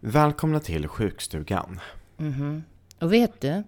[0.00, 1.80] Välkomna till sjukstugan.
[3.00, 3.62] Och vet du,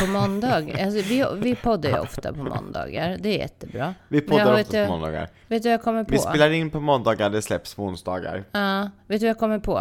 [0.00, 3.94] på måndag, alltså vi, vi poddar ju ofta på måndagar, det är jättebra.
[4.08, 5.28] Vi poddar du- på måndagar.
[5.48, 6.10] Vet du vad jag kommer på?
[6.12, 8.44] Vi spelar in på måndagar, det släpps på onsdagar.
[8.52, 9.78] Ja, vet du vad jag kommer på?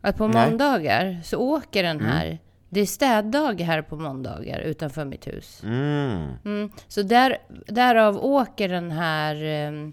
[0.00, 0.34] Att på Mm.
[0.36, 0.48] Nej.
[0.50, 2.38] måndagar så åker den här,
[2.68, 5.62] det är städdag här på måndagar utanför mitt hus.
[5.64, 6.28] Mm.
[6.44, 6.70] Mm.
[6.88, 7.36] Så där,
[7.66, 9.92] därav åker den här um,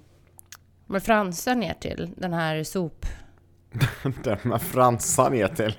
[0.87, 3.05] med fransar ner till, den här sop...
[4.23, 5.73] Den med fransar ner till.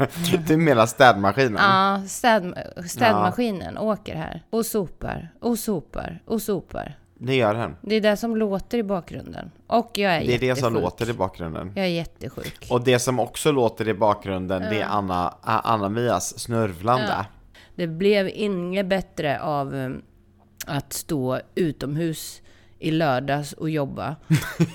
[0.47, 1.57] Du menar städmaskinen?
[1.63, 2.55] Ja, städ,
[2.87, 6.99] städmaskinen åker här och sopar och sopar och sopar.
[7.21, 7.77] Det gör den.
[7.83, 9.51] Det är det som låter i bakgrunden.
[9.67, 10.83] Och jag är Det är det som jättesjuk.
[10.83, 11.73] låter i bakgrunden.
[11.75, 12.67] Jag är jättesjuk.
[12.71, 17.27] Och det som också låter i bakgrunden, det är Anna, Anna-Mias snörvlande.
[17.77, 20.03] Det blev inget bättre av um,
[20.67, 22.43] att stå utomhus
[22.79, 24.17] i lördags och jobba.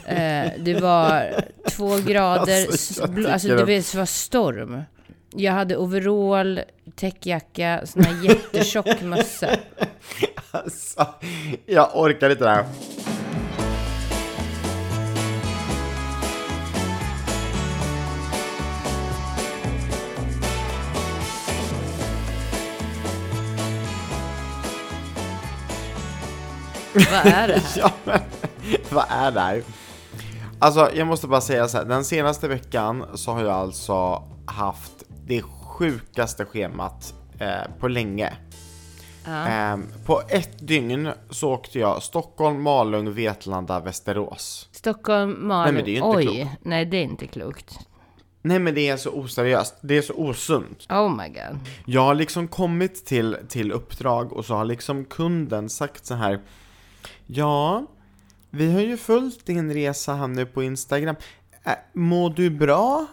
[0.05, 1.33] eh, det var
[1.69, 3.55] två grader, Alltså, jag bl- alltså det
[3.95, 4.81] var storm.
[5.35, 6.61] Jag hade overall,
[6.95, 9.47] täckjacka, sån här jättetjock mössa.
[10.51, 11.07] Alltså,
[11.65, 12.65] jag orkar inte det här.
[26.93, 27.63] Vad är det här?
[27.77, 28.19] Ja, men
[28.91, 29.63] vad är det här?
[30.59, 31.85] Alltså, jag måste bara säga så här.
[31.85, 38.33] Den senaste veckan så har jag alltså haft det sjukaste schemat eh, på länge.
[39.27, 44.69] Eh, på ett dygn så åkte jag Stockholm, Malung, Vetlanda, Västerås.
[44.71, 45.63] Stockholm, Malung.
[45.63, 46.59] Nej, men det är ju inte Oj, klokt.
[46.61, 47.79] nej det är inte klokt.
[48.41, 50.85] Nej men det är så oseriöst, det är så osunt.
[50.89, 51.59] Oh my god.
[51.85, 56.39] Jag har liksom kommit till, till uppdrag och så har liksom kunden sagt så här
[57.25, 57.85] Ja,
[58.49, 61.15] vi har ju följt din resa här nu på Instagram.
[61.63, 63.05] Äh, mår du bra?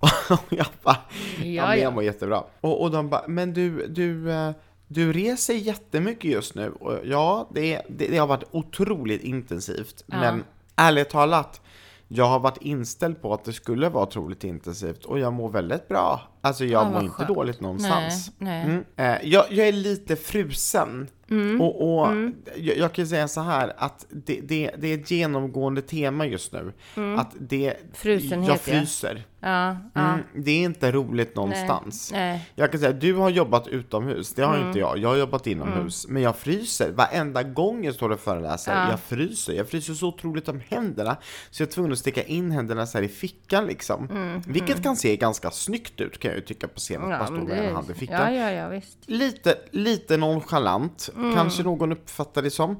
[0.30, 0.96] Och jag bara,
[1.38, 1.84] ja, Ja, men ja.
[1.84, 2.44] jag mår jättebra.
[2.60, 4.50] Och, och de bara, men du, du, eh,
[4.88, 6.70] du reser jättemycket just nu.
[6.70, 10.04] Och ja, det, det, det har varit otroligt intensivt.
[10.06, 10.44] Men
[10.76, 11.60] ärligt talat,
[12.08, 15.88] jag har varit inställd på att det skulle vara otroligt intensivt och jag mår väldigt
[15.88, 16.20] bra.
[16.44, 18.30] Alltså jag Ja, mår inte dåligt någonstans.
[18.38, 18.84] Nej, nej.
[18.96, 19.20] Mm.
[19.22, 21.08] Eh, jag, jag är lite frusen.
[21.30, 21.60] Mm.
[21.60, 22.08] Och, och
[22.56, 26.52] Jag, jag kan säga så här att det, det, det är ett genomgående tema just
[26.52, 26.72] nu.
[27.18, 27.76] Att det, Mm.
[27.92, 28.58] Frusenhet, jag ja.
[28.58, 29.24] fryser.
[29.40, 30.00] Ja, ja.
[30.00, 32.10] Mm, det är inte roligt någonstans.
[32.12, 32.50] Nej.
[32.54, 34.66] Jag kan säga, du har jobbat utomhus, det har Mm.
[34.66, 34.98] inte jag.
[34.98, 36.06] Jag har jobbat inomhus.
[36.08, 36.92] Men jag fryser.
[36.92, 38.90] Varenda gång jag står och föreläser, Ja.
[38.90, 39.52] jag fryser.
[39.52, 41.16] Jag fryser så otroligt om händerna,
[41.50, 44.08] så jag är tvungen att sticka in händerna så här i fickan liksom.
[44.46, 47.02] Vilket kan se ganska snyggt ut kan jag ju tycka på scenen.
[47.06, 48.34] Mm, Ja, bara stå med en hand i fickan.
[48.34, 48.80] Ja, ja.
[49.06, 51.34] Lite, lite nonchalant, Mm.
[51.34, 52.76] kanske någon uppfattar det som.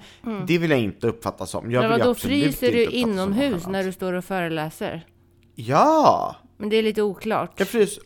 [0.47, 1.71] Det vill jag inte uppfatta som.
[1.71, 5.07] Jag Men absolut fryser du inomhus när du står och föreläser?
[5.55, 6.37] Ja!
[6.57, 7.53] Men det är lite oklart.
[7.57, 8.03] Jag fryser,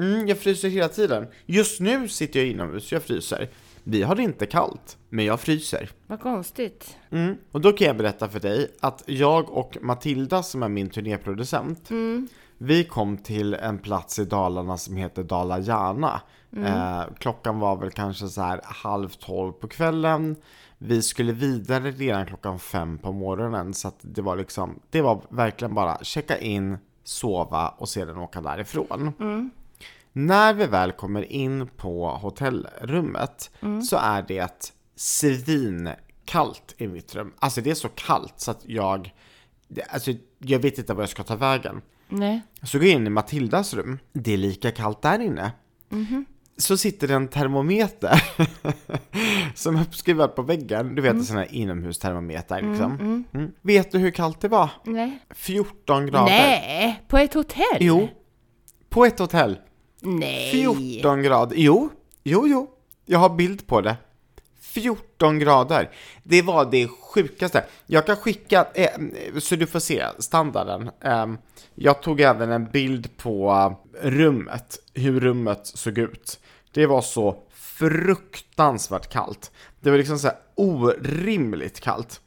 [0.00, 1.26] mm, jag fryser hela tiden.
[1.46, 3.48] Just nu sitter jag inomhus, jag fryser.
[3.86, 5.90] Vi har det inte kallt, men jag fryser.
[6.06, 6.96] Vad konstigt.
[7.10, 7.34] Mm.
[7.52, 11.90] Och då kan jag berätta för dig att jag och Matilda som är min turnéproducent,
[12.58, 16.20] vi kom till en plats i Dalarna som heter Dala-Järna.
[16.56, 20.36] Eh, klockan var väl kanske så här halv tolv på kvällen.
[20.78, 25.20] Vi skulle vidare redan klockan fem på morgonen så att det var liksom, det var
[25.28, 29.12] verkligen bara checka in, sova och sedan åka därifrån.
[30.12, 33.50] När vi väl kommer in på hotellrummet
[33.90, 37.32] så är det svinkallt i mitt rum.
[37.38, 39.14] Alltså det är så kallt så att jag,
[39.88, 41.82] alltså jag vet inte var jag ska ta vägen.
[42.14, 42.42] Nej.
[42.62, 45.52] Så går jag in i Matildas rum, det är lika kallt där inne.
[46.56, 48.22] Så sitter det en termometer
[49.54, 50.94] som är uppskruvad på väggen.
[50.94, 53.24] Du vet en sån här inomhustermometer liksom.
[53.32, 53.52] Mm.
[53.62, 54.70] Vet du hur kallt det var?
[54.84, 55.18] Nej.
[55.30, 56.24] 14 grader.
[56.24, 57.78] Nej, på ett hotell?
[57.80, 58.08] Jo.
[58.88, 59.58] På ett hotell.
[60.00, 60.50] Nej.
[60.52, 61.56] 14 grader.
[61.56, 61.90] Jo,
[62.24, 62.70] jo, jo.
[63.06, 63.96] Jag har bild på det.
[64.74, 65.90] 14 grader.
[66.22, 67.64] Det var det sjukaste.
[67.86, 68.88] Jag kan skicka, eh,
[69.40, 70.90] så du får se standarden.
[71.04, 71.26] Eh,
[71.74, 76.40] jag tog även en bild på rummet, hur rummet såg ut.
[76.72, 79.50] Det var så fruktansvärt kallt.
[79.80, 82.20] Det var liksom så här orimligt kallt.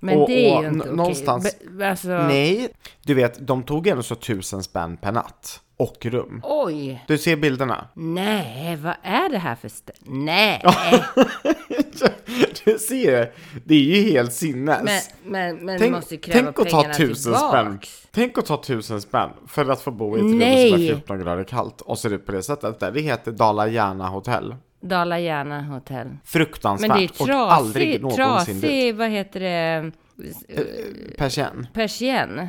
[0.00, 0.96] Men Och- det är ju inte okej.
[0.96, 2.68] någonstans- Be- alltså, Nej,
[3.02, 5.60] du vet, de tog ändå så tusen spänn per natt.
[5.76, 6.40] Och rum.
[6.44, 7.04] Oj.
[7.08, 7.88] Du ser bilderna.
[7.94, 10.62] Nej, vad är det här för stä- Nej.
[12.64, 13.30] du ser,
[13.64, 15.10] det är ju helt sinnes.
[15.24, 17.78] Men, men, men du tänk, måste kräva tänk att ta tusen spänn.
[18.10, 21.18] Tänk att ta tusen spänn för att få bo i ett rum som är 14
[21.20, 22.80] grader kallt och ser ut på det sättet.
[22.80, 22.92] Där.
[22.92, 24.54] Det heter Dala Järna hotell.
[24.80, 26.08] Dala Järna hotell.
[26.24, 26.88] Fruktansvärt.
[26.88, 28.62] Men det är och aldrig trasig, någonsin dit.
[28.62, 29.90] trasig, vad heter det,
[31.18, 31.66] Persienn.
[31.74, 32.48] persienn.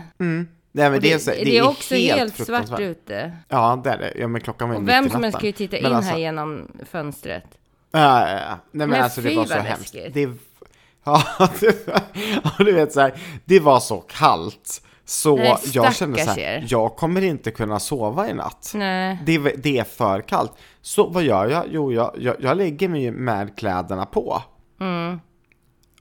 [0.72, 2.80] Nej, men det, det, är, så- det är också helt, svart fruktansvärt.
[2.80, 3.32] ute.
[3.48, 4.14] Ja, det är det.
[4.16, 5.40] Ja, men klockan var ju Och mitt vem i som helst natten.
[5.40, 7.44] ska ju titta in Men alltså- här genom fönstret.
[7.92, 8.50] Ja, ja, ja.
[8.50, 9.94] Nej men, Men alltså det var så hemskt.
[9.94, 10.30] Det,
[11.04, 11.24] ja,
[11.60, 13.14] det, du vet så här,
[13.46, 14.82] det var så kallt.
[15.06, 18.72] Så Nej, jag kände så här, jag kommer inte kunna sova i natt.
[18.76, 19.20] Nej.
[19.26, 20.52] Det, det är för kallt.
[20.82, 21.64] Så vad gör jag?
[21.72, 24.42] Jo, jag, jag, jag lägger mig med kläderna på.
[24.80, 25.20] Mm.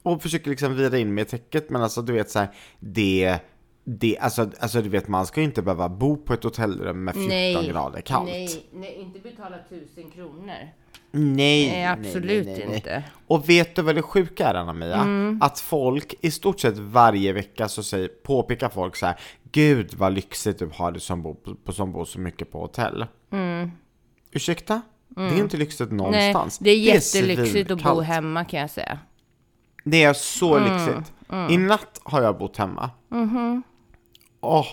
[0.02, 2.49] Och försöker liksom vira in mig i täcket, men alltså du vet så här,
[2.81, 3.38] det,
[3.84, 7.14] det, alltså, alltså du vet man ska ju inte behöva bo på ett hotellrum med
[7.14, 7.69] 14 Nej.
[7.69, 8.31] grader kallt.
[8.31, 10.69] Nej, nej, inte betala tusen kronor.
[11.10, 13.02] Nej, Nej, absolut inte.
[13.26, 14.96] Och vet du vad det sjuka är Anna-Mia?
[14.96, 15.38] Mm.
[15.43, 19.16] Att folk i stort sett varje vecka så säger, påpekar folk så här,
[19.52, 23.06] Gud vad lyxigt du har det som bor, på, som bor så mycket på hotell.
[24.32, 24.82] Ursäkta?
[25.08, 26.10] Det är inte lyxigt Mm.
[26.10, 26.58] Nej, någonstans.
[26.58, 28.99] det är jättelyxigt att bo hemma kan jag säga.
[29.84, 31.12] Det är så Mm, lyxigt.
[31.50, 32.90] I natt har jag bott hemma.
[33.08, 33.62] Mhm.
[34.40, 34.66] Åh,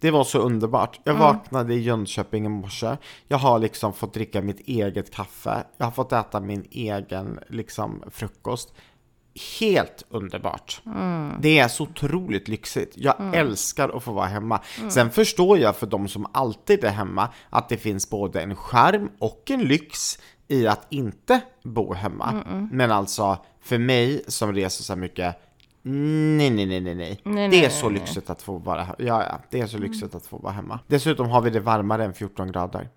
[0.00, 1.00] det var så underbart.
[1.04, 1.22] Jag Mm.
[1.26, 2.96] vaknade i Jönköping i morse.
[3.28, 5.64] Jag har liksom fått dricka mitt eget kaffe.
[5.76, 8.74] Jag har fått äta min egen liksom, frukost.
[9.60, 10.82] Helt underbart.
[10.86, 11.32] Mm.
[11.40, 12.92] Det är så otroligt lyxigt.
[12.96, 14.60] Jag älskar att få vara hemma.
[14.90, 19.10] Sen förstår jag för de som alltid är hemma att det finns både en charm
[19.18, 20.18] och en lyx
[20.48, 22.42] i att inte bo hemma.
[22.72, 25.36] Men alltså, för mig som reser så här mycket,
[25.82, 27.20] nej, nej, nej, nej, nej.
[27.24, 28.86] Nej, det är nej, så lyxigt att få vara.
[28.98, 30.80] Ja, ja, det är så lyxigt att få vara hemma.
[30.86, 32.88] Dessutom har vi det varmare än 14 grader.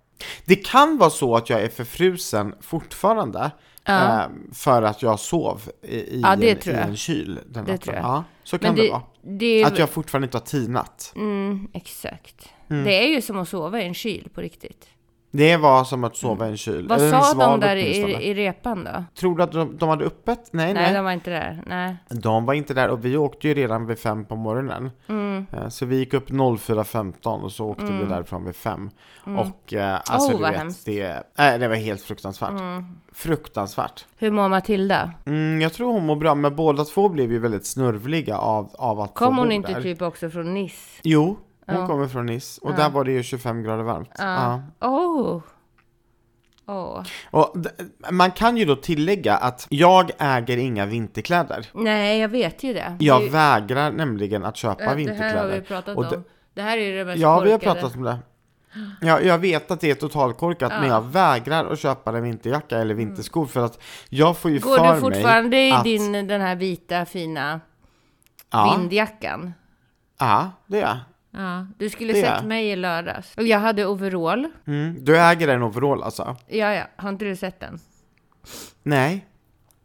[0.44, 3.50] Det kan vara så att jag är förfrusen fortfarande.
[3.84, 7.94] Eh, för att jag sov i, i, Ja, en, i en kyl den Det natten.
[7.94, 9.02] Ja, så kan det, det, vara.
[9.22, 9.66] det är...
[9.66, 11.12] Att jag fortfarande inte har tinat.
[11.16, 12.48] Mm, exakt.
[12.70, 12.84] Mm.
[12.84, 14.88] Det är ju som att sova i en kyl på riktigt.
[15.34, 16.88] Det var som att sova i en kyl.
[16.88, 18.12] Vad Eller en sa de där åtminstone.
[18.22, 19.04] i, i repan då?
[19.20, 20.48] Tror du att de, de hade öppet?
[20.52, 20.94] Nej, Nej, nej.
[20.94, 21.62] de var inte där.
[21.66, 21.96] Nej.
[22.08, 24.90] De var inte där och vi åkte ju redan vid fem på morgonen.
[25.08, 25.46] Mm.
[25.52, 28.90] Eh, Så vi gick upp 04.15 och så åkte vi därifrån vid fem.
[29.24, 30.84] Och eh, alltså Oh, du vad vet, hemskt.
[30.86, 32.52] det, nej, det var helt fruktansvärt.
[33.12, 34.06] Fruktansvärt.
[34.18, 35.10] Hur mår Matilda?
[35.26, 39.00] Mm, jag tror hon mår bra, men båda två blev ju väldigt snurvliga av, av
[39.00, 39.82] att Kom få hon bo inte där.
[39.82, 41.00] typ också från Nice?
[41.02, 41.86] Jo, hon Ja.
[41.86, 44.10] kommer från Nice och där var det ju 25 grader varmt.
[44.18, 44.62] Ja.
[44.80, 45.40] Oh.
[46.66, 47.02] Åh.
[47.30, 47.54] Och
[48.10, 51.66] man kan ju då tillägga att jag äger inga vinterkläder.
[51.74, 52.96] Nej, jag vet ju det.
[53.00, 55.60] Jag det, vägrar nämligen att köpa det här har vinterkläder.
[55.60, 56.24] vi pratat Och det- om.
[56.54, 57.80] Det här är ju det mest Ja, vi har korkade.
[57.80, 58.18] pratat om det.
[59.00, 62.94] Ja, jag vet att det är totalkorkat, men jag vägrar att köpa en vinterjacka eller
[62.94, 63.78] vinterskor för att
[64.08, 65.84] jag får ju Går för du fortfarande mig i att...
[65.84, 67.60] din, den här vita fina
[68.50, 69.52] Ja, vindjackan?
[70.18, 70.96] ja, det är jag.
[71.34, 71.66] Ja.
[71.78, 73.34] Du skulle Det sett mig i lördags.
[73.36, 74.48] Och jag hade overall.
[74.66, 75.04] Mm.
[75.04, 76.36] Du äger en overall alltså?
[76.46, 76.84] Ja, ja.
[76.96, 77.78] Har inte du sett den?
[78.82, 79.26] Nej.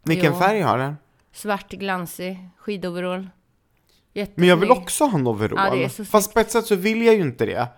[0.04, 0.38] Vilken Jo.
[0.38, 0.96] färg har den?
[1.32, 3.28] Svart, glansig skidoverall.
[4.34, 5.80] Men jag vill också ha en overall.
[5.80, 7.68] Ja, Fast på ett sätt så vill jag ju inte det.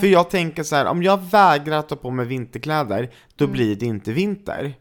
[0.00, 3.86] För jag tänker så här, om jag vägrar ta på mig vinterkläder, då blir det
[3.86, 4.74] inte vinter.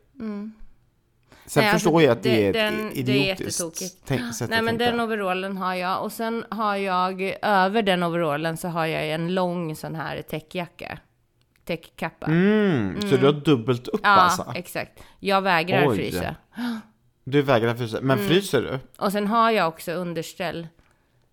[1.47, 1.65] Sen Mm.
[1.65, 3.95] Nej, alltså, förstår jag att det, det- är ett den- det är idiotiskt jättetokigt.
[4.07, 8.57] tänk, sätt Nej men den overallen har jag och sen har jag över den overallen
[8.57, 10.97] så har jag en lång sån här täckjacka.
[11.65, 12.25] Täckkappa.
[12.25, 14.53] Mm, så du har dubbelt upp Ja, alltså?
[14.55, 14.99] exakt.
[15.19, 15.95] Jag vägrar Oj.
[15.95, 16.35] frysa.
[17.23, 18.29] Du vägrar frysa, men Mm.
[18.29, 18.79] fryser du?
[19.05, 20.67] Och sen har jag också underställ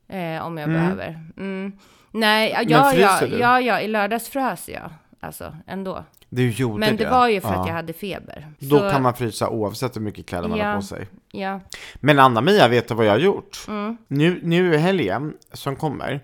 [0.09, 0.73] eh, om jag Mm.
[0.81, 1.21] behöver.
[1.37, 1.73] Mm.
[2.11, 4.91] Nej, ja, ja, ja, ja, ja, i lördags frös jag.
[5.27, 6.05] Alltså, ändå.
[6.29, 7.61] Du gjorde Men det var ju för ja.
[7.61, 8.49] att jag hade feber.
[8.59, 10.67] Då Så, kan man frysa oavsett hur mycket kläder man Ja.
[10.67, 11.09] har på sig.
[11.33, 11.61] Ja.
[11.95, 13.65] Men Anna-Mia, vet du vad jag har gjort?
[13.69, 13.97] Mm.
[14.09, 16.21] Nu, nu i helgen som kommer,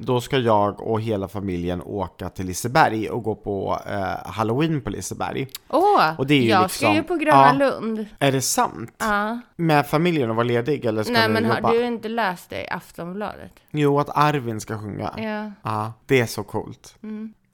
[0.00, 4.90] då ska jag och hela familjen åka till Liseberg och gå på eh, Halloween på
[4.90, 5.48] Liseberg.
[5.68, 7.52] Åh, Och det är ju jag liksom- ska ju på Gröna ja.
[7.52, 8.06] Lund.
[8.18, 8.94] Är det sant?
[8.98, 9.40] Ja.
[9.56, 11.68] Med familjen och vara ledig eller ska Nej ni men jobba?
[11.68, 13.52] har du inte läst det i Aftonbladet?
[13.70, 15.10] Jo, att Arvin ska sjunga.
[15.16, 15.92] Ja, Ja.
[16.06, 16.96] det är så coolt.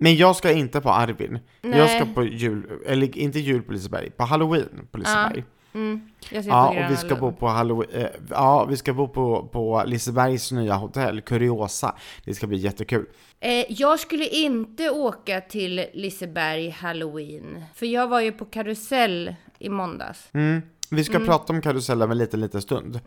[0.03, 1.39] Men jag ska inte på Arvin.
[1.61, 2.01] Jag Nej.
[2.01, 5.45] ska på jul, eller inte jul på Liseberg, på Halloween på Liseberg.
[5.75, 6.01] Mm.
[6.31, 9.09] Jag Ja, på Gröna och vi ska bo på Halloween, eh, ja, vi ska bo
[9.09, 11.95] på, på Lisebergs nya hotell, Curiosa.
[12.25, 13.07] Det ska bli jättekul.
[13.41, 17.65] Eh, jag skulle inte åka till Liseberg Halloween.
[17.75, 20.29] För jag var ju på karusell i måndags.
[20.33, 20.63] Mm.
[20.91, 23.01] Vi ska prata om karusell om en liten, liten stund.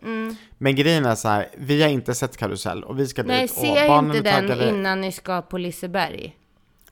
[0.58, 3.50] Men grejen är så här, vi har inte sett karusell och vi ska Nej, dit
[3.50, 4.68] och se inte den taggade.
[4.68, 6.36] innan ni ska på Liseberg.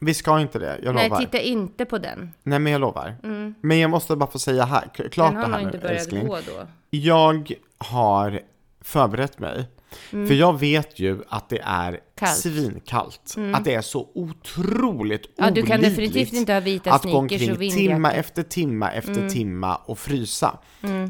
[0.00, 1.20] Vi ska inte det, jag Nej, lovar.
[1.20, 2.30] titta inte på den.
[2.42, 3.16] Nej, men jag lovar.
[3.60, 5.66] Men jag måste bara få säga här, k- klart Den det har här nog nu,
[5.66, 6.26] inte börjat älskling.
[6.26, 6.66] gå då.
[6.90, 8.40] Jag har
[8.80, 9.64] förberett mig.
[10.12, 10.26] Mm.
[10.28, 12.36] För jag vet ju att det är Kallt.
[12.36, 13.34] svinkallt.
[13.54, 17.08] Att det är så otroligt Ja, du kan olidligt definitivt inte ha vita att gå
[17.08, 17.62] sneakers omkring och.
[17.62, 17.72] Mm.
[17.76, 20.58] timma efter timma efter timma och frysa.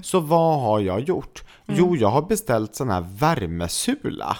[0.03, 1.45] Så vad har jag gjort?
[1.69, 1.81] Mm.
[1.81, 4.37] Jo, jag har beställt sån här värmesula.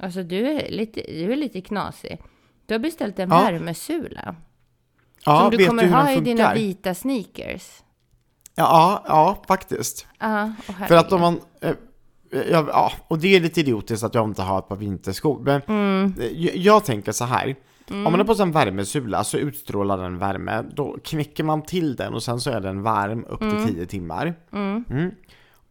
[0.00, 2.18] Alltså du är lite, du är lite knasig.
[2.66, 3.36] Du har beställt en Ja.
[3.42, 4.36] värmesula.
[5.26, 7.82] Ja, som du kommer du ha i dina vita sneakers.
[8.54, 10.06] Ja, ja, faktiskt.
[10.68, 11.40] Och För att om man...
[11.60, 11.70] Eh,
[12.50, 15.40] ja, ja, och det är lite idiotiskt att jag inte har ett par vinterskor.
[15.44, 16.14] Men Mm.
[16.20, 17.56] eh, jag, jag tänker så här.
[17.90, 20.64] Om man har på sig en värmesula så utstrålar den värme.
[20.74, 24.34] Då knäcker man till den och sen så är den varm upp till 10 timmar.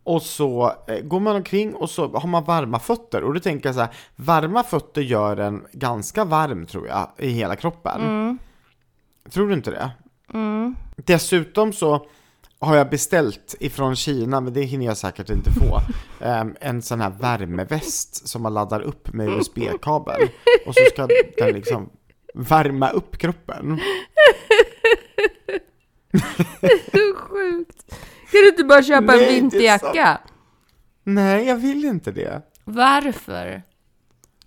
[0.05, 0.15] Mm.
[0.15, 3.23] Och så eh, går man omkring och så har man varma fötter.
[3.23, 7.29] Och då tänker jag så här, varma fötter gör en ganska varm tror jag i
[7.29, 8.01] hela kroppen.
[9.29, 9.91] Tror du inte det?
[10.95, 12.05] Dessutom så
[12.59, 15.79] har jag beställt ifrån Kina, men det hinner jag säkert inte få,
[16.25, 20.21] em, en sån här värmeväst som man laddar upp med USB-kabel.
[20.65, 21.07] Och så ska
[21.37, 21.89] den liksom
[22.33, 23.79] värma upp kroppen.
[26.91, 27.95] Så sjukt.
[28.33, 30.17] Kan du inte bara köpa Nej, en vinterjacka?
[31.03, 32.41] Nej, jag vill inte det.
[32.63, 33.61] Varför?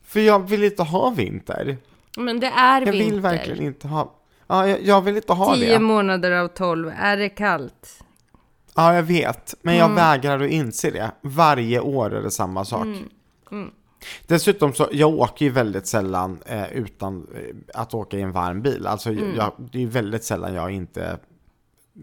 [0.05, 1.77] För jag vill inte ha vinter.
[2.17, 3.11] Men det är Jag vinter.
[3.11, 4.13] vill verkligen inte ha...
[4.47, 5.79] Ja, jag, jag vill inte ha Tio det.
[5.79, 6.93] månader av tolv.
[6.99, 7.99] Är det kallt?
[8.75, 9.55] Ja, jag vet.
[9.63, 9.89] Men Mm.
[9.89, 11.11] jag vägrar att inse det.
[11.23, 12.87] Varje år är det samma sak.
[13.51, 13.71] Mm.
[14.27, 18.63] Dessutom så, jag åker ju väldigt sällan eh, utan eh, att åka i en varm
[18.63, 18.87] bil.
[18.87, 19.35] Alltså, Mm.
[19.37, 21.19] jag, det är ju väldigt sällan jag inte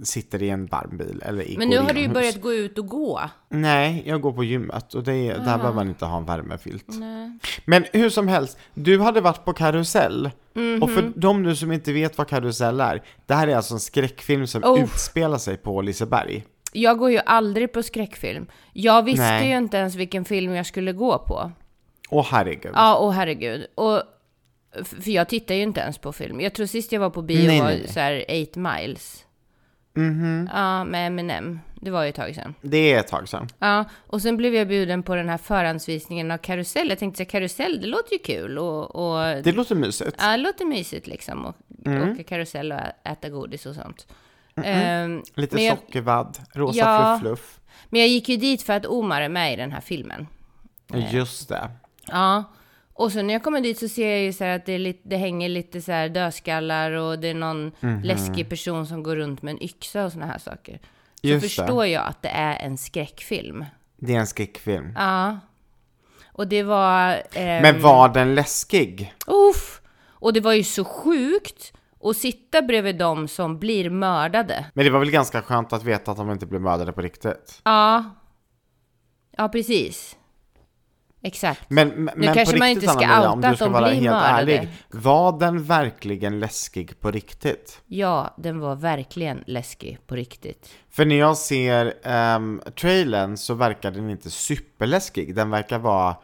[0.04, 2.78] sitter i en varm bil eller i Men nu har du ju börjat gå ut
[2.78, 3.22] och gå.
[3.50, 6.86] Nej, jag går på gymmet och det är, där behöver man inte ha en värmefilt.
[6.88, 7.38] Nej.
[7.66, 10.32] Men hur som helst, du hade varit på karusell.
[10.82, 13.80] Och för de nu som inte vet vad karusell är, det här är alltså en
[13.80, 14.84] skräckfilm som Oh.
[14.84, 16.44] utspelar sig på Liseberg.
[16.74, 18.46] Jag går ju aldrig på skräckfilm.
[18.74, 19.50] Jag visste Nej.
[19.50, 21.52] ju inte ens vilken film jag skulle gå på.
[22.10, 22.72] Åh herregud.
[22.76, 23.66] Ja, och herregud.
[23.76, 24.02] Och,
[24.84, 26.42] för jag tittar ju inte ens på film.
[26.42, 27.94] Jag tror sist jag var på bio Nej, var nej, nej.
[27.94, 29.26] så här 8 miles.
[30.54, 31.60] Ja, med Eminem.
[31.76, 32.54] Det var ju ett tag sedan.
[32.62, 33.48] Det är ett tag sedan.
[33.60, 36.90] Ja, och sen blev jag bjuden på den här förhandsvisningen av karusell.
[36.90, 38.58] Jag tänkte så karusell, det låter ju kul.
[38.58, 40.16] Och, och Det låter mysigt.
[40.20, 41.46] ja, det låter mysigt liksom.
[41.46, 41.56] Och
[42.12, 42.80] åka karusell och
[43.12, 44.08] äta godis och sånt.
[44.64, 47.20] Ehm, Lite jag- sockervadd, rosa Ja.
[47.22, 47.60] fluff fluff.
[47.90, 50.28] Men jag gick ju dit för att Omar är med i den här filmen.
[51.12, 51.70] Just det.
[52.08, 52.44] Ja,
[52.94, 55.18] och så när jag kommer dit så ser jag ju så att det, lite, det
[55.18, 58.02] hänger lite så här dödskallar och det är någon Mhm.
[58.04, 60.80] läskig person som går runt med en yxa och såna här saker.
[61.22, 61.50] Så Just det.
[61.50, 63.66] förstår jag att det är en skräckfilm.
[63.98, 64.94] Det är en skräckfilm.
[64.96, 65.40] Ja.
[66.36, 67.24] Och det var...
[67.34, 69.14] ehm, Men var den läskig?
[69.28, 69.82] Uff!
[70.10, 71.74] Och det var ju så sjukt
[72.04, 74.66] att sitta bredvid dem som blir mördade.
[74.74, 77.62] Men det var väl ganska skönt att veta att de inte blev mördade på riktigt.
[77.64, 78.04] Ja.
[79.38, 80.18] Ja, precis.
[81.26, 81.62] Exakt.
[81.68, 82.94] Men, men men kanske man inte ska
[83.30, 84.58] outa du att ska de vara blir helt mördade.
[84.58, 84.70] ärlig.
[84.92, 87.82] Var den verkligen läskig på riktigt?
[87.88, 90.70] Ja, den var verkligen läskig på riktigt.
[90.92, 91.94] För när jag ser
[92.36, 95.36] um, trailern så verkar den inte superläskig.
[95.36, 96.16] Den verkar vara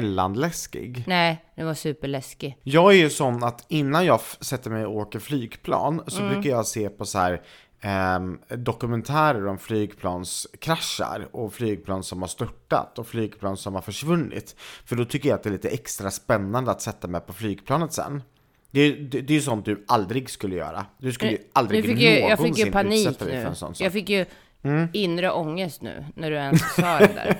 [0.00, 1.04] mellanläskig.
[1.06, 2.56] Nej, den var superläskig.
[2.62, 6.32] Jag är ju sån att innan jag sätter mig och åker flygplan så Mm.
[6.32, 7.42] brukar jag se på så här
[7.80, 14.56] ehm, dokumentärer om flygplanskraschar och flygplan som har störtat och flygplan som har försvunnit.
[14.84, 17.92] För då tycker jag att det är lite extra spännande att sätta mig på flygplanet
[17.92, 18.22] sen.
[18.70, 20.86] Det är, det, det är ju sånt du aldrig skulle göra.
[20.98, 23.42] Du skulle ju aldrig Nu fick jag, jag någonsin fick ju panik utsätta dig för
[23.42, 23.48] nu.
[23.48, 23.86] en sån sak.
[23.86, 24.26] Jag fick ju
[24.62, 24.88] Mm.
[24.92, 27.36] inre ångest nu, när du ens sa det där.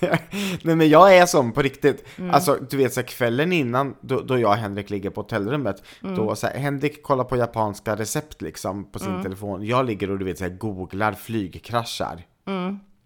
[0.62, 2.04] Nej men jag är sån på riktigt.
[2.18, 2.30] Mm.
[2.34, 5.82] Alltså du vet så här, kvällen innan då, då jag och Henrik ligger på hotellrummet.
[6.02, 6.16] Mm.
[6.16, 9.14] Då så här, Henrik kollar på japanska recept liksom på Mm.
[9.14, 9.66] sin telefon.
[9.66, 12.22] Jag ligger och du vet så här, googlar flygkraschar.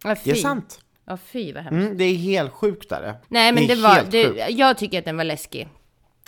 [0.05, 0.21] Ja, fy.
[0.25, 0.81] Det är sant.
[1.05, 1.85] Ja, fy vad hemskt.
[1.87, 3.15] Mm, det är helt sjukt där.
[3.29, 5.69] Nej, men det det, var, det, jag tycker att den var läskig.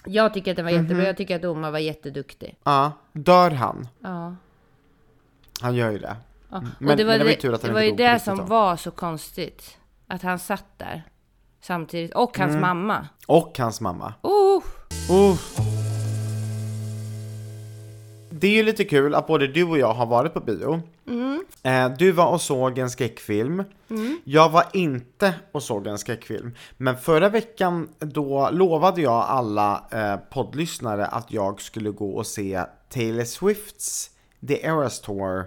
[0.06, 1.04] Jag tycker att den var jättebra.
[1.06, 2.56] Jag tycker att Omar var jätteduktig.
[2.64, 3.88] Ja, dör han?
[4.02, 4.36] Ja.
[5.60, 6.16] Han gör ju det.
[6.54, 6.60] Ja.
[6.78, 7.92] Men- och det men var, det var ju det, tur att det han var ju
[7.92, 8.44] det som då.
[8.44, 9.78] var så konstigt.
[10.06, 11.02] Att han satt där
[11.62, 12.14] samtidigt.
[12.14, 12.50] Och Mm.
[12.50, 13.08] hans mamma.
[13.26, 14.14] Och hans mamma.
[14.22, 14.62] Oh!
[15.10, 15.38] Oh.
[18.30, 20.82] Det är ju lite kul att både du och jag har varit på bio.
[21.62, 23.64] Eh, du var och såg en skräckfilm.
[24.24, 26.54] Jag var inte och såg en skräckfilm.
[26.76, 32.64] Men förra veckan då lovade jag alla eh, poddlyssnare att jag skulle gå och se
[32.88, 34.10] Taylor Swifts
[34.48, 35.44] The Eras Tour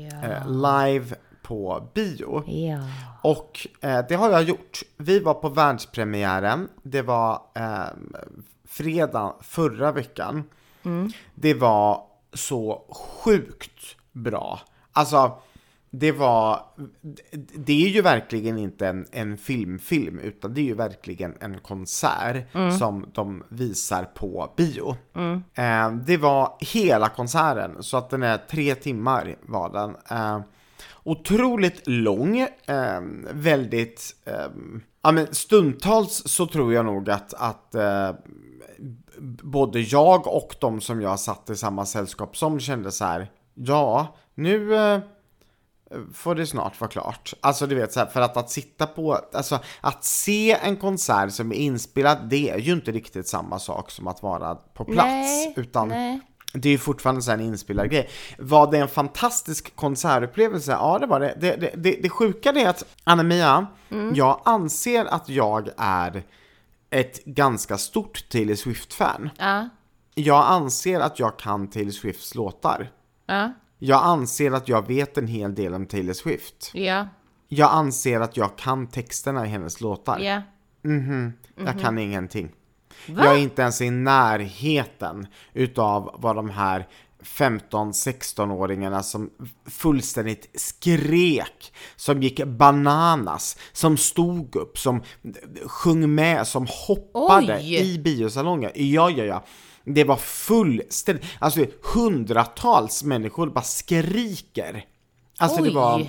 [0.00, 0.28] Ja.
[0.28, 2.42] eh, live på bio.
[2.46, 2.78] Ja.
[3.22, 4.82] Och eh, det har jag gjort.
[4.96, 6.68] Vi var på världspremiären.
[6.82, 7.86] Det var eh,
[8.68, 10.44] fredag förra veckan.
[11.34, 14.60] Det var så sjukt bra.
[14.92, 15.38] Alltså,
[15.94, 16.60] det var...
[17.54, 22.46] Det är ju verkligen inte en, en filmfilm, utan det är ju verkligen en konsert
[22.78, 24.96] som de visar på bio.
[25.54, 29.96] Eh, det var hela konserten, så att den är tre timmar var den.
[30.10, 30.40] Eh,
[31.02, 33.00] otroligt lång, eh,
[33.32, 34.16] väldigt,
[35.02, 37.74] ja men stundtals så tror jag nog att, att
[39.42, 44.16] både jag och de som jag satt i samma sällskap som kände så här, ja,
[44.34, 44.74] nu
[46.14, 47.34] får det snart vara klart.
[47.40, 51.32] Alltså du vet så här, för att, att sitta på, alltså att se en konsert
[51.32, 55.06] som är inspelad, det är ju inte riktigt samma sak som att vara på plats.
[55.06, 56.20] Nej, utan nej.
[56.54, 58.08] det är ju fortfarande så en inspelad grej.
[58.38, 60.72] Var det en fantastisk konsertupplevelse?
[60.72, 61.36] Ja, det var det.
[61.40, 63.66] Det, det, det, det sjuka är att, Anna-Mia,
[64.14, 66.22] jag anser att jag är
[66.90, 69.30] ett ganska stort Taylor Swift-fan.
[69.38, 69.68] Ja,
[70.14, 72.90] Jag anser att jag kan Taylor Swifts låtar.
[73.26, 73.52] ja,
[73.84, 76.70] Jag anser att jag vet en hel del om Taylor Swift.
[76.74, 77.08] ja,
[77.48, 80.18] Jag anser att jag kan texterna i hennes låtar.
[80.18, 80.42] ja.
[81.56, 82.52] Jag kan ingenting.
[83.08, 83.24] Va?
[83.24, 86.88] Jag är inte ens i närheten utav vad de här
[87.22, 89.30] 15-16-åringarna som
[89.66, 95.02] fullständigt skrek, som gick bananas, som stod upp, som
[95.66, 97.76] sjöng med, som hoppade Oj!
[97.76, 98.72] i biosalonger.
[98.74, 99.44] Ja, ja, ja.
[99.84, 104.84] Det var fullständigt, alltså hundratals människor bara skriker.
[105.38, 105.74] Alltså det Oj.
[105.74, 106.06] var,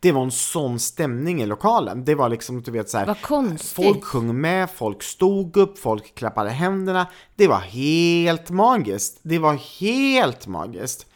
[0.00, 2.04] det var en sån stämning i lokalen.
[2.04, 3.84] Det var liksom, du vet så här, Vad konstigt.
[3.86, 7.06] Folk sjöng med, folk stod upp, folk klappade händerna.
[7.36, 9.18] Det var helt magiskt.
[9.22, 11.06] Det var helt magiskt.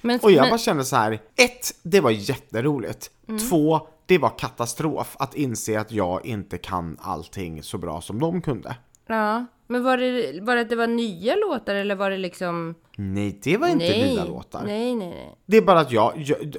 [0.00, 3.10] Men, Och jag men, bara kände så här, ett, det var jätteroligt.
[3.28, 3.48] Mm.
[3.48, 8.42] Två, det var katastrof att inse att jag inte kan allting så bra som de
[8.42, 8.76] kunde.
[9.06, 12.74] ja, men var det, var det att det var nya låtar eller var det liksom...
[12.96, 14.62] Nej, det var inte nej, nya låtar.
[14.66, 15.38] Nej, nej, nej.
[15.46, 16.56] Det är bara att jag, jag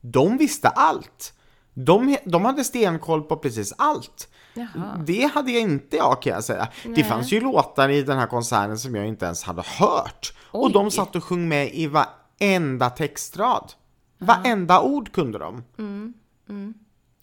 [0.00, 1.32] de visste allt.
[1.74, 4.28] De, de hade stenkoll på precis allt.
[4.54, 5.02] Jaha.
[5.06, 6.68] Det hade jag inte jag kan jag säga.
[6.96, 10.32] Det fanns ju låtar i den här konserten som jag inte ens hade hört.
[10.42, 10.72] Och Oj.
[10.72, 13.72] de satt och sjöng med i varenda textrad.
[14.18, 15.64] Varenda ord kunde de.
[15.78, 16.74] Mm,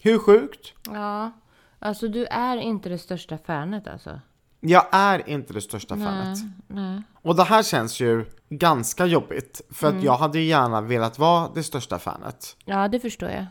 [0.01, 0.73] Hur sjukt?
[0.91, 1.31] Ja,
[1.79, 4.19] alltså du är inte det största fanet alltså.
[4.65, 6.37] Jag är inte det största fanet.
[6.67, 7.01] Nej.
[7.21, 9.61] Och det här känns ju ganska jobbigt.
[9.69, 9.97] För Mm.
[9.99, 12.55] att jag hade ju gärna velat vara det största fanet.
[12.65, 13.45] Ja, det förstår jag.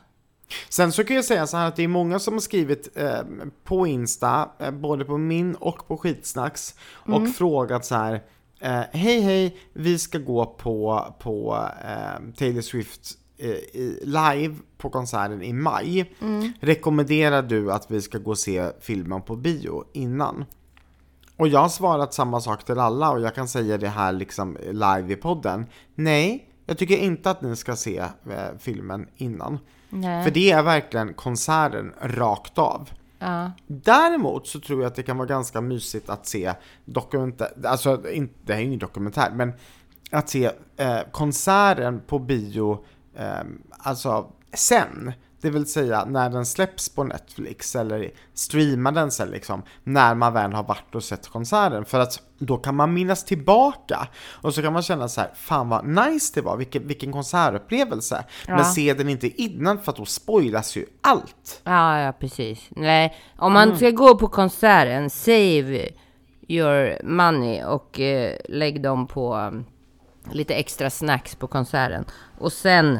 [0.69, 3.21] Sen så kan jag säga så här att det är många som har skrivit eh,
[3.65, 8.15] på Insta, eh, både på min och på Skitsnacks, och frågat så här
[8.61, 13.01] eh, Hej hej, vi ska gå på, på eh, Taylor Swift
[13.39, 16.15] eh, i, live på konserten i maj.
[16.61, 20.45] Rekommenderar du att vi ska gå och se filmen på bio innan?
[21.37, 24.59] Och jag har svarat samma sak till alla och jag kan säga det här liksom
[24.63, 25.67] live i podden.
[25.95, 29.59] Nej, jag tycker inte att ni ska se eh, filmen innan.
[29.91, 30.25] Nej.
[30.25, 32.91] För det är verkligen konserten rakt av.
[33.19, 33.51] Ja.
[33.67, 36.53] Däremot så tror jag att det kan vara ganska mysigt att se
[36.85, 39.53] dokumentär, alltså inte, det här är ingen dokumentär, men
[40.11, 42.85] att se eh, konserten på bio,
[43.17, 45.13] eh, alltså sen.
[45.43, 50.33] Det vill säga när den släpps på Netflix eller streamar den sen liksom, när man
[50.33, 51.85] väl har varit och sett konserten.
[51.85, 54.09] För att då kan man minnas tillbaka
[54.43, 58.25] och så kan man känna så här, fan vad nice det var, vilken, vilken konsertupplevelse.
[58.47, 58.57] Ja.
[58.57, 61.61] Men se den inte innan för att då spoilas ju allt.
[61.65, 62.67] Ja, ja, precis.
[62.69, 65.89] Nej, om man ska gå på konserten, save
[66.49, 69.65] your money och eh, lägg dem på um,
[70.33, 72.05] lite extra snacks på konserten.
[72.39, 72.99] Och sen,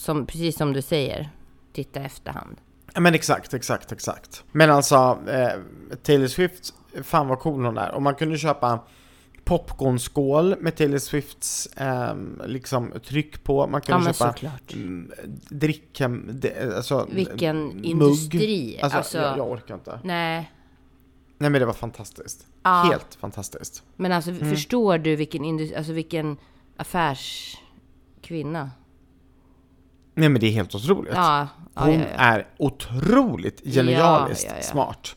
[0.00, 1.30] som, precis som du säger,
[1.72, 2.56] titta efterhand.
[2.94, 4.44] Ja, Men exakt, exakt, exakt.
[4.52, 5.50] Men alltså, eh,
[6.02, 7.90] Taylor Swift, fan vad cool hon är.
[7.94, 8.80] Och man kunde köpa
[9.44, 12.14] popcornskål med Taylor Swifts eh,
[12.46, 13.66] liksom tryck på.
[13.66, 14.72] Man Ja, kunde men köpa såklart.
[14.72, 15.10] mm,
[15.48, 17.84] dricka, de- alltså Vilken mugg.
[17.86, 18.80] industri.
[18.82, 20.00] Alltså, Alltså, jag, jag orkar inte.
[20.04, 20.52] Nej,
[21.38, 22.46] Nej men det var fantastiskt.
[22.62, 22.70] Ja.
[22.90, 23.82] Helt fantastiskt.
[23.96, 24.50] men alltså Mm.
[24.50, 26.36] förstår du vilken, industri, alltså vilken
[26.76, 28.70] affärskvinna?
[30.20, 31.12] Nej men det är helt otroligt.
[31.14, 35.16] Ja, ja, Hon ja, är otroligt genialiskt smart.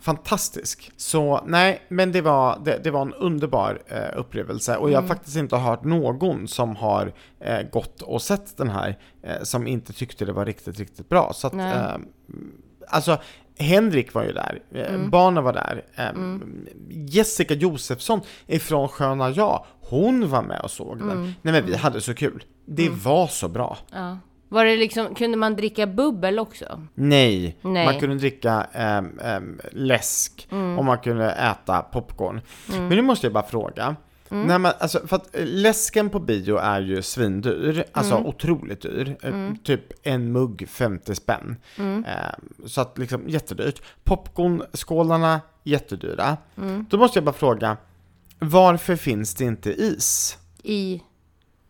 [0.00, 0.90] Fantastisk.
[0.96, 4.92] Så nej, men det var, det, det var en underbar eh, upplevelse och Mm.
[4.92, 9.42] jag har faktiskt inte hört någon som har eh, gått och sett den här eh,
[9.42, 11.32] som inte tyckte det var riktigt, riktigt bra.
[11.34, 11.74] Så att, Nej.
[11.76, 11.96] eh,
[12.88, 13.18] alltså
[13.58, 15.10] Henrik var ju där, eh, Mm.
[15.10, 16.12] barnen var där, eh,
[16.90, 21.08] Jessica Josefsson ifrån Sköna Jag, hon var med och såg Mm.
[21.08, 21.22] den.
[21.42, 22.44] Nej men vi hade så kul.
[22.66, 23.78] Det var så bra.
[23.92, 24.18] ja.
[24.48, 26.82] Var det liksom, kunde man dricka bubbel också?
[26.94, 27.84] Nej, Nej.
[27.86, 32.40] man kunde dricka ehm, ehm, läsk och man kunde äta popcorn.
[32.68, 33.96] Men nu måste jag bara fråga.
[34.30, 39.16] När man, alltså, för att eh, läsken på bio är ju svindyr, alltså otroligt dyr.
[39.22, 39.32] Eh,
[39.64, 41.56] Typ en mugg 50 spänn.
[41.78, 42.04] Ehm,
[42.66, 43.82] så att liksom jättedyrt.
[44.04, 46.36] Popcornskålarna jättedyra.
[46.88, 47.76] Då måste jag bara fråga,
[48.38, 50.38] varför finns det inte is?
[50.62, 51.02] I...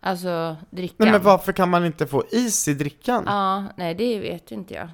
[0.00, 0.96] Alltså drickan.
[0.98, 3.24] Nej men varför kan man inte få is i drickan?
[3.26, 4.88] Ja, nej det vet inte jag.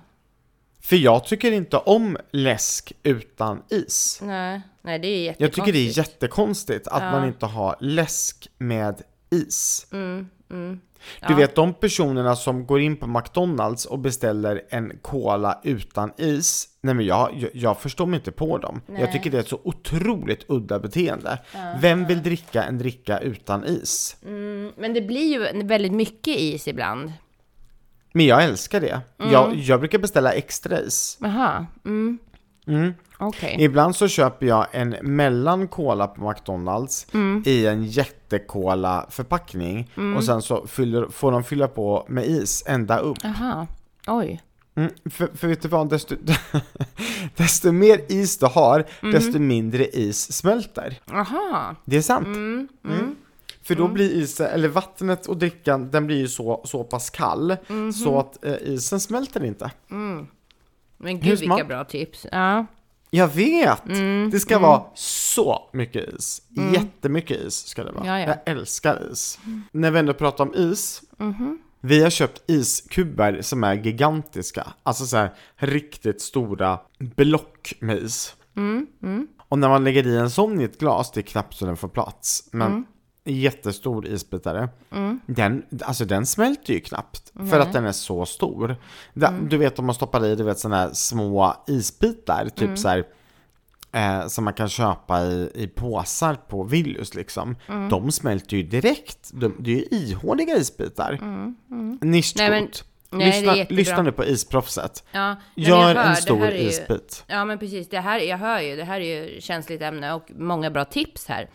[0.81, 4.19] För jag tycker inte om läsk utan is.
[4.23, 5.55] Nej, nej det är Jag jättekonstigt.
[5.55, 9.87] tycker det är jättekonstigt att man inte har läsk med is.
[9.93, 10.81] Mm, mm.
[11.29, 16.69] Du vet de personerna som går in på McDonalds och beställer en cola utan is.
[16.81, 18.81] Nej men jag, jag, jag förstår mig inte på dem.
[18.99, 21.38] Jag tycker det är ett så otroligt udda beteende.
[21.81, 24.17] Vem vill dricka en dricka utan is?
[24.25, 27.12] Mm, men det blir ju väldigt mycket is ibland.
[28.12, 29.01] Men jag älskar det.
[29.19, 29.33] Mm.
[29.33, 31.19] Jag, jag brukar beställa extra is.
[31.21, 32.19] Jaha, mm.
[32.67, 32.95] Mm.
[33.27, 33.57] Okej.
[33.59, 37.43] Ibland så köper jag en mellan cola på McDonalds Mm.
[37.47, 42.99] i en jättecola förpackning och sen så fyller, får de fylla på med is ända
[42.99, 43.19] upp.
[43.23, 43.67] Jaha,
[44.07, 44.43] oj.
[44.77, 46.15] Mm, för, för vet du vad, desto,
[47.37, 49.15] desto mer is du har, Mm.
[49.15, 51.01] desto mindre is smälter.
[51.07, 51.77] Jaha.
[51.85, 52.27] Det är sant.
[52.27, 53.17] Mm, mm.
[53.63, 57.57] För då blir isen, eller vattnet och drickan, den blir ju så, så pass kall
[58.03, 59.71] så att eh, isen smälter inte.
[60.99, 62.27] Men gud vilka bra tips.
[62.33, 62.67] Ja.
[63.14, 63.87] Jag vet!
[63.88, 66.42] Mm, Det ska vara så mycket is.
[66.74, 68.07] Jättemycket is ska det vara.
[68.07, 68.27] Ja, ja.
[68.27, 69.38] Jag älskar is.
[69.72, 71.03] När vi ändå pratar om is.
[71.18, 71.59] Mhm.
[71.81, 74.66] Vi har köpt iskuber som är gigantiska.
[74.83, 78.35] Alltså så här riktigt stora block med is.
[78.57, 78.87] Mm,
[79.48, 81.77] Och när man lägger i en sån i ett glas, det är knappt så den
[81.77, 82.48] får plats.
[82.53, 82.85] Men Mm.
[83.25, 84.69] Jättestor isbitare.
[85.27, 87.33] Den, alltså den smälter ju knappt.
[87.51, 88.77] För att den är så stor.
[89.15, 89.49] Da- Mm.
[89.49, 92.45] Du vet om man stoppar i du vet, såna här små isbitar.
[92.49, 92.77] Typ Mm.
[92.77, 93.05] så här.
[93.93, 97.57] Eh, som man kan köpa i, i påsar på Willys liksom.
[97.69, 97.89] Mm.
[97.89, 99.31] De smälter ju direkt.
[99.33, 101.13] De, det är ju ihåliga isbitar.
[101.23, 101.57] Mm.
[101.69, 102.41] Nej, Nischkort.
[103.11, 105.05] nej, lyssna, lyssna nu på isproffset.
[105.13, 107.25] Ja, nej, Gör hör, en stor ju- isbit.
[107.27, 107.89] Ja, men precis.
[107.89, 111.27] Det här, jag hör ju, det här är ju känsligt ämne och många bra tips
[111.27, 111.49] här.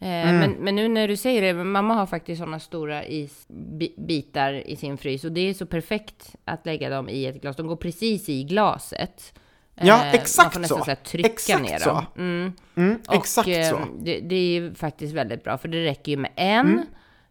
[0.00, 0.38] Eh, Mm.
[0.38, 4.98] men, men nu när du säger det, mamma har faktiskt sådana stora isbitar i sin
[4.98, 7.56] frys och det är så perfekt att lägga dem i ett glas.
[7.56, 9.32] De går precis i glaset.
[9.74, 10.94] Ja, Eh, man exakt får nästan så.
[11.04, 12.04] trycka Exakt ner dem.
[12.16, 12.52] Mm.
[12.76, 13.78] Mm, Och, exakt eh, så.
[14.00, 16.86] Det, det är ju faktiskt väldigt bra, för det räcker ju med en.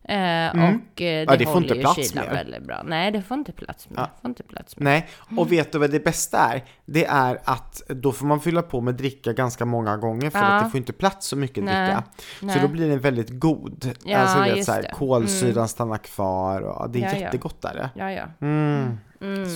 [0.08, 1.26] Eh, Och eh, det, Mm.
[1.30, 2.34] Ja, det får inte ju plats kylan mer.
[2.34, 2.84] väldigt bra.
[2.86, 4.08] Nej, det får inte plats med.
[4.22, 4.84] Får inte plats med.
[4.84, 5.40] Nej, Mm.
[5.40, 6.64] och vet du vad det bästa är?
[6.86, 10.46] Det är att då får man fylla på med dricka ganska många gånger för Ja.
[10.46, 12.04] att det får inte plats så mycket Nej, dricka.
[12.40, 12.60] Så nej.
[12.62, 13.92] då blir den väldigt god.
[14.04, 14.88] Ja, alltså, just så här, det.
[14.88, 14.98] Mm.
[14.98, 17.18] kolsyran stannar kvar och det är Ja, ja.
[17.20, 17.90] jättegott är det.
[17.96, 18.24] Ja, ja.
[18.42, 18.98] Mm,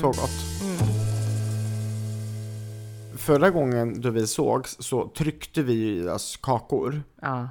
[0.02, 0.32] så gott.
[3.18, 7.04] Förra gången då vi sågs så tryckte vi i oss kakor.
[7.22, 7.50] Ja.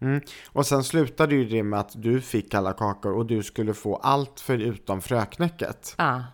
[0.00, 0.20] Mm.
[0.48, 3.96] Och sen slutade ju det med att du fick alla kakor och du skulle få
[3.96, 5.94] allt förutom fröknäcket.
[5.98, 6.24] Ja.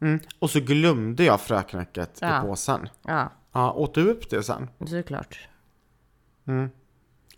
[0.00, 0.20] Mm.
[0.38, 2.38] Och så glömde jag fröknäcket Ja.
[2.38, 2.88] i påsen.
[3.02, 4.68] Ja, Ja, åt du upp det sen?
[4.86, 5.48] såklart.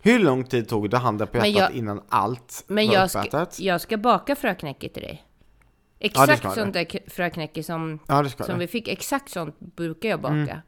[0.01, 3.19] Hur lång tid tog det handen på hjärtat jag- innan allt Men var jag ska,
[3.19, 3.59] uppätet?
[3.59, 5.23] jag ska baka fröknäcke till dig.
[5.99, 6.55] Exakt ska du.
[6.55, 10.61] sånt där fröknäcke som, Ja, ska som vi fick, exakt sånt brukar jag baka.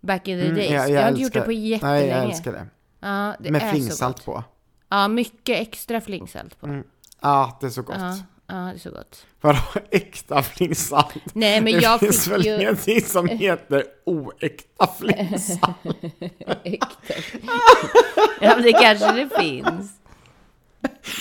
[0.00, 0.70] Back in the Mm, days.
[0.70, 1.98] jag- jag, jag har inte gjort det på jättelänge.
[2.00, 2.66] Nej, jag älskar det.
[3.04, 4.24] Ja, det Med är så flingsalt gott.
[4.24, 4.44] på.
[4.88, 6.82] Ja, mycket extra flingsalt på.
[7.20, 7.96] Ja, det är så gott.
[7.98, 9.26] Ja, ja, det är så gott.
[9.40, 9.58] Vadå
[9.90, 11.14] äkta flingsalt?
[11.34, 15.76] Nej, men det jag finns fick väl ju- ingenting som heter oäkta flingsalt?
[16.64, 17.14] Äkta.
[18.40, 19.92] ja, men det kanske det finns.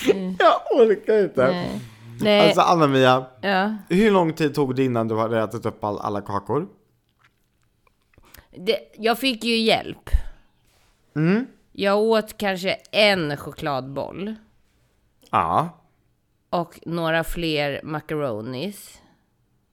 [0.40, 1.48] jag orkar inte.
[1.52, 1.80] Nej.
[2.22, 3.76] Nej, Alltså Anna-Mia, ja.
[3.90, 6.68] hur lång tid tog det innan du hade ätit upp all, alla kakor?
[8.58, 10.10] Det, jag fick ju hjälp.
[11.16, 11.48] Mm.
[11.76, 14.36] Jag åt kanske en chokladboll.
[15.32, 15.70] Ja.
[16.50, 19.02] Och några fler macaronis.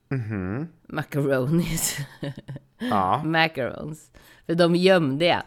[0.09, 0.69] Mhm.
[0.89, 1.99] Macaronis.
[2.79, 3.23] Ja.
[3.25, 4.11] Macarons.
[4.47, 5.43] För de gömde jag.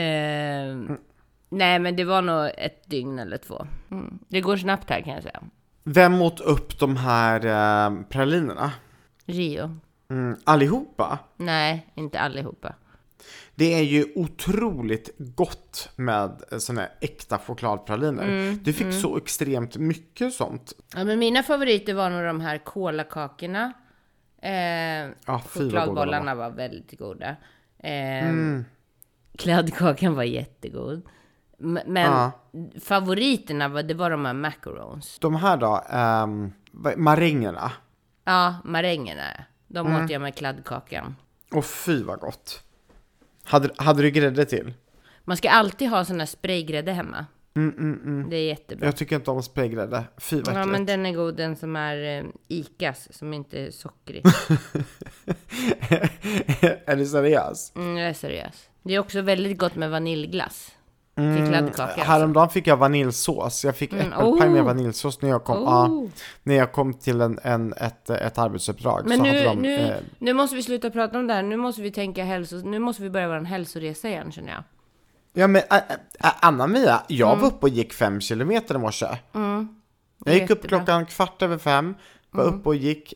[0.00, 0.96] Eh,
[1.48, 3.66] Nej, men det var nog ett dygn eller två.
[3.90, 4.18] Mm.
[4.28, 5.42] Det går snabbt här kan jag säga.
[5.84, 8.72] Vem åt upp de här eh, pralinerna?
[9.26, 9.78] Rio.
[10.10, 11.18] Mm, allihopa?
[11.36, 12.74] Nej, inte allihopa.
[13.54, 18.22] Det är ju otroligt gott med såna här äkta chokladpraliner.
[18.28, 20.72] Mm, du fick så extremt mycket sånt.
[20.94, 23.72] Ja, men mina favoriter var nog de här kolakakorna.
[24.42, 27.36] Eh, de chokladbollarna var väldigt goda.
[27.78, 28.32] Eh,
[29.38, 31.02] Kladdkakan var jättegod.
[31.58, 32.30] Men Ja.
[32.80, 35.18] favoriterna var, det var de här macarons.
[35.20, 35.82] De här då,
[36.72, 37.72] vad- marängerna.
[38.24, 39.22] Ja, marängerna.
[39.68, 40.04] De Mm.
[40.04, 41.16] åt jag med kladdkakan.
[41.52, 42.62] Och fy vad gott.
[43.44, 44.72] Hade, hade du grädde till?
[45.24, 47.26] Man ska alltid ha sån här spraygrädde hemma.
[48.30, 48.86] Det är jättebra.
[48.86, 50.04] Jag tycker inte om spraygrädde.
[50.18, 50.70] Fy vad Ja, äckligt.
[50.72, 54.22] men den är god, den som är eh, Icas, som inte är sockrig.
[56.86, 57.72] är du seriös?
[57.76, 58.68] Mm, jag är seriös.
[58.82, 60.72] Det är också väldigt gott med vaniljglass.
[61.16, 61.82] Alltså.
[62.00, 63.64] Häromdagen fick jag vaniljsås.
[63.64, 64.66] Jag fick Mm, äppelpaj med oh.
[64.66, 66.08] vaniljsås när jag kom, Oh.
[66.42, 69.02] när jag kom till en, en, ett, ett arbetsuppdrag.
[69.08, 71.42] Men nu, de, nu, eh, nu måste vi sluta prata om det här.
[71.42, 72.56] Nu måste vi tänka hälso...
[72.56, 74.62] Nu måste vi börja vår hälsoresa igen känner jag.
[75.34, 75.62] Ja men
[76.20, 77.40] Anna-Mia, jag Mm.
[77.40, 79.06] var uppe och gick fem kilometer i morse.
[80.24, 80.58] Jag gick upp.
[80.64, 80.68] Mm.
[80.68, 81.94] klockan kvart över fem,
[82.30, 83.14] var uppe och gick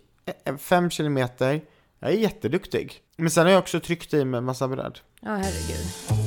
[0.58, 1.60] fem kilometer.
[2.00, 3.00] Jag är jätteduktig.
[3.16, 4.98] Men sen har jag också tryckt i mig massa bröd.
[5.20, 6.25] Ja, herregud.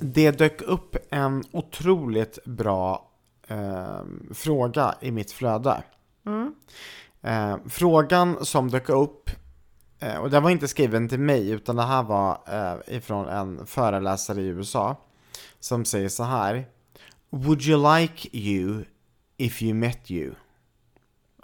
[0.00, 3.10] Det dök upp en otroligt bra
[3.48, 4.00] eh,
[4.34, 5.82] fråga i mitt flöde.
[7.22, 9.30] Eh, frågan som dök upp,
[10.00, 13.66] eh, och den var inte skriven till mig utan det här var eh, ifrån en
[13.66, 14.96] föreläsare i USA
[15.60, 16.66] som säger så här.
[17.30, 18.84] Would you like you
[19.36, 20.34] if you met you?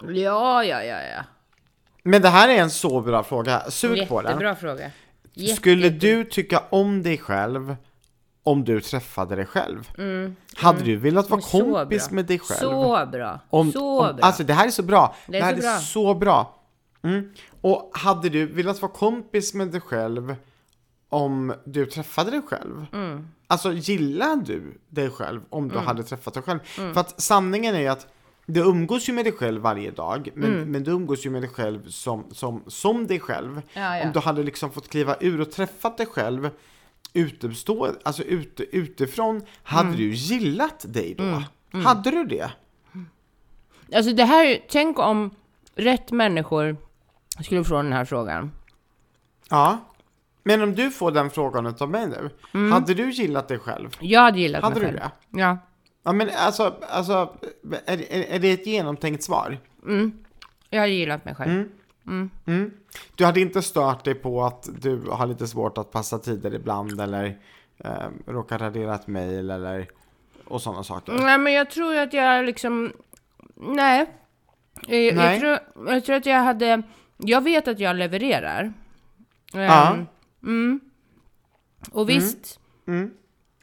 [0.01, 1.23] Ja, ja, ja, ja.
[2.03, 3.71] Men det här är en så bra fråga.
[3.71, 4.31] Sug på den.
[4.31, 4.91] Jättebra fråga.
[5.33, 7.75] Jätte, Skulle du tycka om dig själv
[8.45, 9.89] om du träffade dig själv?
[10.55, 11.49] Hade du velat vara Mm.
[11.49, 12.15] Så kompis bra.
[12.15, 12.59] med dig själv?
[12.59, 13.39] Så bra.
[13.49, 14.25] Om, så om, bra.
[14.25, 15.15] Alltså det här är så bra.
[15.27, 15.69] Det är här så bra.
[15.71, 16.55] är så bra.
[17.03, 17.29] Mm.
[17.61, 20.35] Och hade du velat vara kompis med dig själv
[21.09, 22.85] om du träffade dig själv?
[22.93, 23.27] Mm.
[23.47, 26.59] Alltså gillar du dig själv om du hade träffat dig själv?
[26.65, 28.07] För att sanningen är ju att
[28.45, 30.71] du umgås ju med dig själv varje dag, men, Mm.
[30.71, 33.61] men du umgås ju med dig själv som, som, som dig själv.
[33.73, 34.05] Ja, ja.
[34.05, 36.49] Om du hade liksom fått kliva ur och träffat dig själv
[37.15, 39.97] utestå, alltså ute, utifrån, hade Mm.
[39.99, 41.43] du gillat dig då?
[41.79, 42.51] Hade du det?
[43.95, 45.29] Alltså det här, tänk om
[45.75, 46.77] rätt människor
[47.43, 48.51] skulle få den här frågan.
[49.49, 49.77] Ja.
[50.43, 52.29] Men om du får den frågan utav mig nu,
[52.71, 53.89] hade du gillat dig själv?
[53.99, 55.09] Jag hade gillat Hade mig du själv.
[55.31, 55.39] det?
[55.41, 55.57] Ja.
[56.03, 57.35] Ja men alltså, alltså
[57.85, 59.57] är, är, är det ett genomtänkt svar?
[60.69, 61.69] Jag hade gillat mig själv.
[62.07, 62.71] Mm.
[63.15, 67.01] Du hade inte stört dig på att du har lite svårt att passa tider ibland
[67.01, 67.39] eller
[67.77, 67.91] eh,
[68.27, 69.87] råkar radera ett mejl eller
[70.45, 71.13] och sådana saker?
[71.13, 72.93] Nej, men jag tror att jag liksom...
[73.55, 74.05] Nej.
[74.87, 75.31] Eh, Jag, Nej.
[75.31, 75.39] Jag,
[75.73, 76.81] tror, jag tror att jag hade...
[77.17, 78.73] Jag vet att jag levererar.
[79.53, 79.93] Ja.
[79.93, 80.05] Ehm,
[80.43, 80.79] Mm.
[81.91, 82.59] Och visst.
[82.87, 83.11] Mm.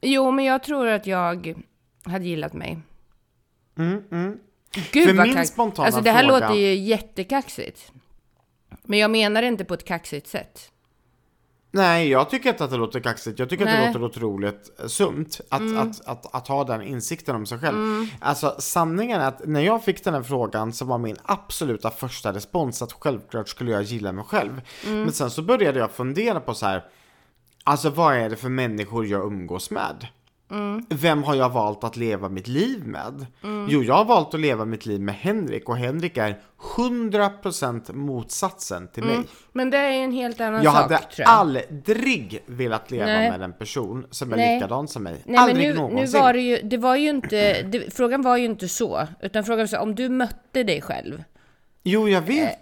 [0.02, 1.57] Jo, men jag tror att jag
[2.05, 2.78] hade gillat mig.
[3.78, 4.38] Mm, mm.
[4.92, 7.92] Gud För vad min kax- spontana Alltså det här fråga- låter ju jättekaxigt.
[8.83, 10.73] Men jag menar det inte på ett kaxigt sätt.
[11.75, 13.38] Nej, jag tycker inte att det låter kaxigt.
[13.38, 13.92] Jag tycker att Nej.
[13.92, 17.77] det låter otroligt eh, sunt att, att, att, att ha den insikten om sig själv.
[18.21, 22.33] Alltså sanningen är att när jag fick den här frågan så var min absoluta första
[22.33, 24.61] respons att självklart skulle jag gilla mig själv.
[24.87, 26.85] Men sen så började jag fundera på så här.
[27.64, 30.07] Alltså vad är det för människor jag umgås med?
[30.88, 33.27] Vem har jag valt att leva mitt liv med?
[33.69, 36.38] Jo, jag har valt att leva mitt liv med Henrik och Henrik är
[36.77, 39.19] 100% motsatsen till mig.
[39.53, 41.29] Men det är en helt annan Jag sak, hade jag.
[41.29, 43.31] aldrig velat leva Nej.
[43.31, 44.55] med en person som är Nej.
[44.55, 45.12] likadan som mig.
[45.12, 46.21] Nej, men aldrig nu, nu någonsin.
[46.21, 49.07] var det ju, det var ju inte, det, frågan var ju inte så.
[49.23, 51.25] Utan frågan var så, om du mötte dig själv,
[51.85, 52.59] Jo, jag vet.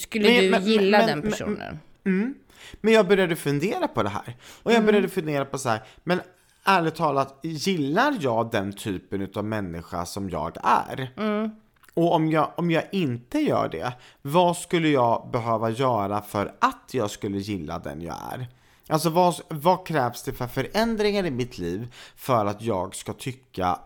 [0.00, 1.78] skulle Men- du men- gilla men- den men- personen?
[2.06, 2.34] Mm.
[2.80, 4.36] Men jag började fundera på det här.
[4.62, 4.82] Och Mm.
[4.82, 6.20] jag började fundera på så här, men
[6.68, 11.12] ärligt talat, gillar jag den typen av människa som jag är?
[11.16, 11.50] Mm.
[11.94, 16.90] Och om jag, om jag inte gör det, vad skulle jag behöva göra för att
[16.94, 18.46] jag skulle gilla den jag är?
[18.88, 23.78] Alltså vad, vad krävs det för förändringar i mitt liv för att jag ska tycka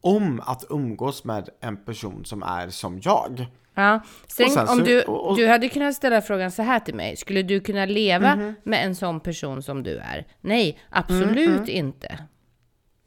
[0.00, 3.46] om att umgås med en person som är som jag?
[3.78, 4.00] Ja.
[4.28, 7.16] Sen, sen om du, och- och- du hade kunnat ställa frågan så här till mig.
[7.16, 8.54] Skulle du kunna leva Mhm.
[8.64, 10.26] med en sån person som du är?
[10.40, 12.18] Nej, absolut Mm, inte.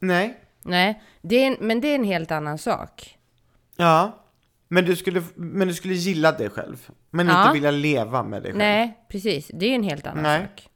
[0.00, 3.18] Nej, Nej, det är en, men det är en helt annan sak.
[3.76, 4.24] Ja,
[4.68, 6.88] men du skulle, men du skulle gilla dig själv.
[7.10, 7.42] Men Ja.
[7.42, 8.58] inte vilja leva med dig själv.
[8.58, 9.50] Nej, precis.
[9.54, 10.40] Det är en helt annan Nej.
[10.40, 10.68] sak.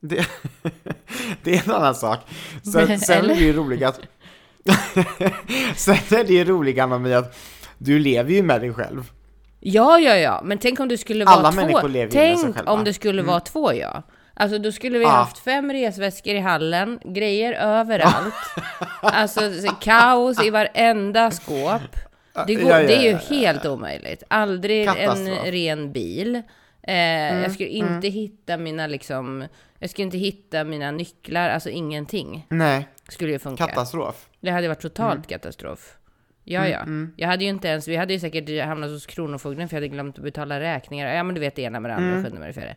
[0.00, 0.26] Det,
[1.42, 2.18] det är en annan sak.
[2.72, 4.00] Sen, sen är det ju roligt att...
[5.76, 7.38] sen är det ju roligt Anna Mia, att
[7.78, 9.10] du lever ju med dig själv.
[9.60, 11.56] Ja, ja, ja, men tänk om det skulle vara Alla två.
[11.56, 12.60] människor lever med sig Tänk själva.
[12.60, 12.72] Mm.
[12.78, 14.02] om det skulle vara två, ja.
[14.34, 15.10] Alltså då skulle vi Ja.
[15.10, 18.34] haft fem resväskor i hallen, grejer överallt.
[19.02, 21.80] alltså så- kaos i varenda skåp.
[22.46, 24.22] Det, går, Ja, ja, det är ju ja, helt omöjligt.
[24.28, 25.38] Aldrig en Katastrof.
[25.38, 26.42] Mm, ren bil.
[26.82, 26.94] Eh,
[27.42, 29.44] jag skulle inte hitta mina liksom,
[29.78, 33.66] jag skulle inte hitta mina nycklar, alltså ingenting Nej, skulle ju funka.
[33.66, 34.26] katastrof.
[34.40, 35.22] Det hade varit totalt Mm.
[35.22, 35.96] katastrof.
[36.44, 36.84] Ja, ja.
[37.16, 39.88] Jag hade ju inte ens, vi hade ju säkert hamnat hos Kronofogden för jag hade
[39.88, 41.14] glömt att betala räkningar.
[41.14, 42.24] Ja, men du vet det ena med det andra, mm.
[42.24, 42.76] sjunde med det fjärde.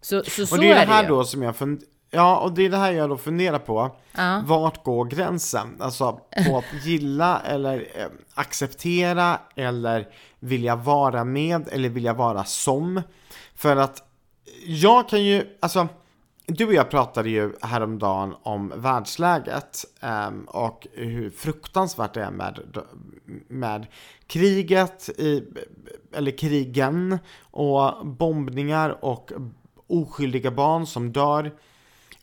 [0.00, 1.08] Så, så, så Och det är det här ju.
[1.08, 1.82] då som jag fund...
[2.10, 3.96] Ja, och det är det här jag då funderar på.
[4.16, 4.42] Ja.
[4.46, 5.76] Vart går gränsen?
[5.80, 10.08] Alltså på att gilla eller eh, acceptera eller
[10.40, 13.02] vilja vara med eller vilja vara som.
[13.54, 14.02] För att
[14.66, 15.88] jag kan ju, alltså
[16.48, 22.58] du och jag pratade ju häromdagen om världsläget um, och hur fruktansvärt det är med,
[23.48, 23.86] med
[24.26, 25.44] kriget, i,
[26.12, 29.32] eller krigen och bombningar och
[29.86, 31.52] oskyldiga barn som dör.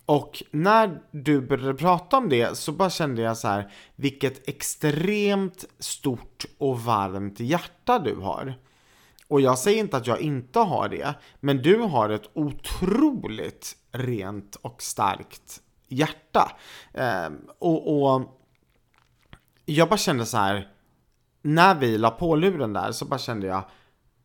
[0.06, 5.66] Och när du började prata om det så bara kände jag så här, vilket extremt
[5.80, 8.56] stort och varmt hjärta du har.
[9.36, 14.56] Och jag säger inte att jag inte har det, men du har ett otroligt rent
[14.56, 16.52] och starkt hjärta.
[16.94, 18.22] Eh, och, och,
[19.66, 20.68] jag bara kände så här,
[21.42, 23.64] när vi la på luren där så bara kände jag,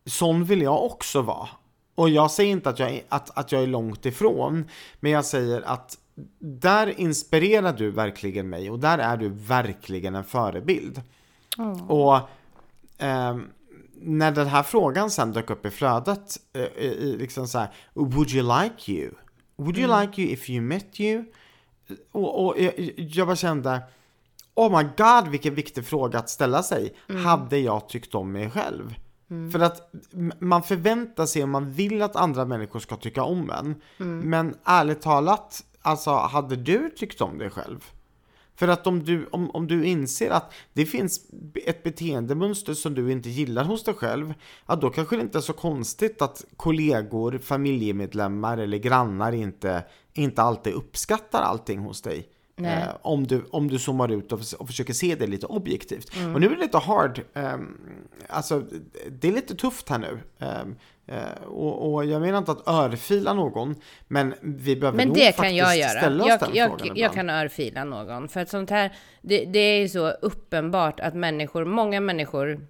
[0.05, 1.49] sån vill jag också vara.
[1.95, 4.69] Och jag säger inte att jag, är, att, att jag är långt ifrån,
[4.99, 5.97] men jag säger att
[6.39, 11.01] där inspirerar du verkligen mig och där är du verkligen en förebild.
[11.57, 11.89] Mm.
[11.89, 12.15] Och
[12.97, 13.37] eh,
[14.01, 18.31] när den här frågan sen dök upp i flödet, eh, i, liksom så här, would
[18.31, 19.11] you like you?
[19.55, 20.01] Would you mm.
[20.01, 21.25] like you if you met you?
[22.11, 23.81] Och, och jag, jag bara kände,
[24.55, 26.95] oh my god vilken viktig fråga att ställa sig.
[27.09, 27.25] Mm.
[27.25, 28.95] Hade jag tyckt om mig själv?
[29.29, 29.51] Mm.
[29.51, 29.91] För att
[30.39, 33.75] man förväntar sig och man vill att andra människor ska tycka om en.
[33.99, 34.29] Mm.
[34.29, 37.91] Men ärligt talat, alltså hade du tyckt om dig själv?
[38.61, 41.21] För att om du, om, om du inser att det finns
[41.65, 44.33] ett beteendemönster som du inte gillar hos dig själv,
[44.67, 50.41] ja då kanske det inte är så konstigt att kollegor, familjemedlemmar eller grannar inte, inte
[50.41, 52.27] alltid uppskattar allting hos dig.
[52.57, 56.15] Eh, om, du, om du zoomar ut och, och försöker se det lite objektivt.
[56.15, 56.35] Mm.
[56.35, 57.57] Och nu är det lite hard, eh,
[58.29, 58.63] alltså
[59.09, 60.19] det är lite tufft här nu.
[60.39, 60.63] Eh,
[61.45, 63.75] och, och, jag menar inte att örfila någon,
[64.07, 65.89] men vi behöver men nog det kan jag göra.
[65.89, 67.15] ställa oss jag, den jag, frågan jag, ibland.
[67.15, 68.27] kan örfila någon.
[68.27, 72.67] För att sånt här, det, det är ju så uppenbart att människor, många människor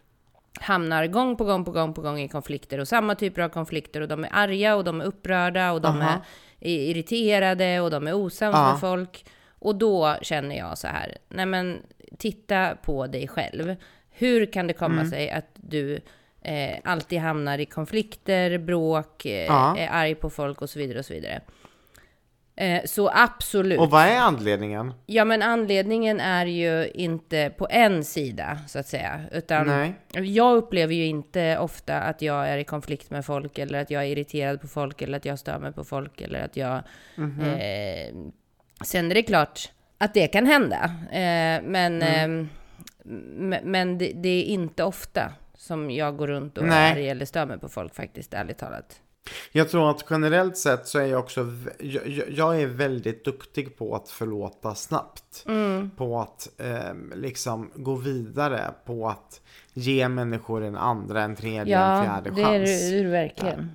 [0.60, 4.02] hamnar gång på gång på gång på gång i konflikter och samma typer av konflikter
[4.02, 6.22] och de är arga och de är upprörda och de Aha.
[6.60, 9.26] är irriterade och de är osams med folk.
[9.60, 11.78] Och då känner jag så här, nej men
[12.18, 13.76] titta på dig själv.
[14.10, 15.10] Hur kan det komma mm.
[15.10, 16.00] sig att du
[16.42, 19.78] eh, alltid hamnar i konflikter, bråk, eh, ja.
[19.78, 21.42] är arg på folk och så vidare och så vidare.
[22.56, 23.80] Eh, så absolut.
[23.80, 24.94] Och vad är anledningen?
[25.06, 29.22] Ja, men anledningen är ju inte på en sida, så att säga.
[29.32, 29.94] Utan Nej.
[30.14, 34.04] jag upplever ju inte ofta att jag är i konflikt med folk, eller att jag
[34.04, 36.84] är irriterad på folk, eller att jag stör mig på folk, eller att jag
[37.18, 38.08] mm -hmm.
[38.08, 38.32] eh,
[38.84, 40.84] Sen är det klart att det kan hända.
[41.12, 42.42] Eh, men mm.
[42.42, 42.48] eh,
[43.64, 47.08] men det, det, är inte ofta som jag går runt och Nej.
[47.08, 49.02] är eller stör mig på folk faktiskt, ärligt talat.
[49.52, 51.46] Jag tror att generellt sett så är jag också,
[51.80, 55.46] jag, jag är väldigt duktig på att förlåta snabbt.
[55.48, 55.92] Mm.
[55.98, 59.42] På att eh, liksom gå vidare, på att
[59.74, 62.40] ge människor en andra, en tredje, ja, en fjärde chans.
[62.40, 63.72] Ja, det är du verkligen.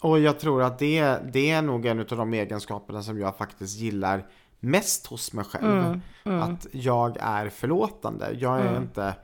[0.00, 0.08] Ja.
[0.08, 3.78] Och jag tror att det, det är nog en av de egenskaperna som jag faktiskt
[3.78, 4.26] gillar
[4.60, 5.78] mest hos mig själv.
[5.78, 6.42] Mm, mm.
[6.42, 8.28] Att jag är förlåtande.
[8.38, 8.82] Jag är mm.
[8.82, 9.14] inte,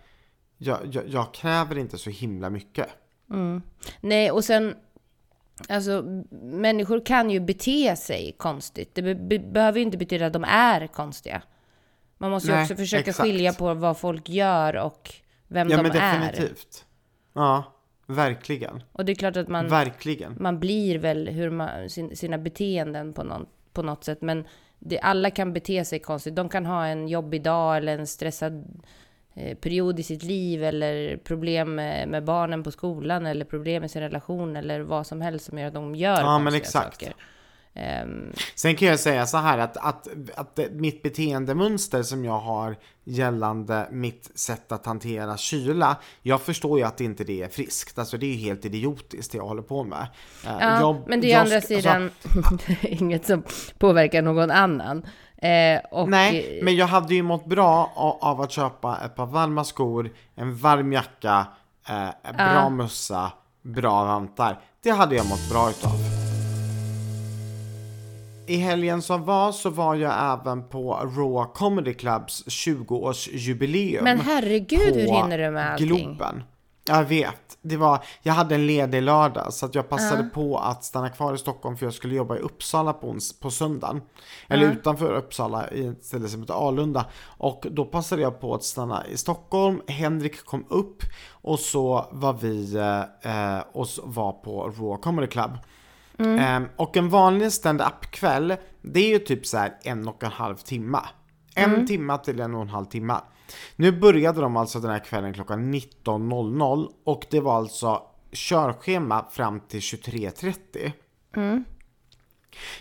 [0.58, 2.88] jag, jag, jag, kräver inte så himla mycket.
[3.30, 3.62] Mm.
[4.00, 4.74] Nej, och sen,
[5.68, 6.02] alltså
[6.42, 8.94] människor kan ju bete sig konstigt.
[8.94, 11.42] Det be behöver ju inte betyda att de är konstiga.
[12.18, 13.28] Man måste ju Nej, också försöka exakt.
[13.28, 15.14] skilja på vad folk gör och
[15.48, 15.94] vem ja, de är.
[15.94, 16.84] Ja, men definitivt.
[17.32, 17.74] Ja.
[18.10, 18.82] Verkligen.
[18.92, 20.36] Och det är klart att man, Verkligen.
[20.40, 24.22] man blir väl hur man, sin, sina beteenden på, någon, på något sätt.
[24.22, 24.46] Men
[24.78, 26.36] det, alla kan bete sig konstigt.
[26.36, 28.82] De kan ha en jobbig dag eller en stressad
[29.61, 34.57] period i sitt liv eller problem med, barnen på skolan eller problem med sin relation
[34.57, 37.01] eller vad som helst som gör att de gör ja, men exakt.
[37.01, 37.14] saker.
[38.03, 42.77] Um, Sen kan jag säga så här att, att, att mitt beteendemönster som jag har
[43.05, 45.96] gällande mitt sätt att hantera kyla.
[46.22, 47.98] Jag förstår ju att inte det är friskt.
[47.98, 50.07] Alltså det är ju helt idiotiskt det jag håller på med.
[50.46, 53.42] Eh, ja, jag, men det är å andra alltså- sidan alltså, inget som
[53.79, 55.07] påverkar någon annan.
[55.42, 59.64] Eh, och, Nej, men jag hade ju mått bra av, att köpa ett par varma
[59.64, 61.46] skor, en varm jacka,
[61.88, 62.68] eh, bra ja.
[62.68, 64.61] mössa, bra vantar.
[64.83, 66.18] Det hade jag mått bra utav
[68.48, 74.03] i helgen som var så var jag även på Raw Comedy Clubs 20-årsjubileum.
[74.03, 75.88] Men herregud, hur hinner du med allting?
[75.88, 76.42] Globen.
[76.88, 77.59] Jag vet.
[77.62, 80.29] Det var, jag hade en ledig lördag så att jag passade uh.
[80.29, 84.03] på att stanna kvar i Stockholm för jag skulle jobba i Uppsala på, på söndagen.
[84.49, 84.72] Eller uh.
[84.72, 87.07] utanför Uppsala i ett ställe som heter Alunda.
[87.24, 89.82] Och då passade jag på att stanna i Stockholm.
[89.86, 92.76] Henrik kom upp och så var vi
[93.22, 95.51] eh, och var på Raw Comedy Club.
[96.18, 96.62] Mm.
[96.62, 100.57] Um, och en vanlig stand-up-kväll, det är ju typ så här en och en halv
[100.57, 101.01] timme.
[101.55, 101.86] En mm.
[101.86, 103.14] timme till en och en halv timme.
[103.76, 109.61] Nu började de alltså den här kvällen klockan 19.00 och det var alltså körschema fram
[109.61, 110.92] till 23.30.
[111.36, 111.64] Mm.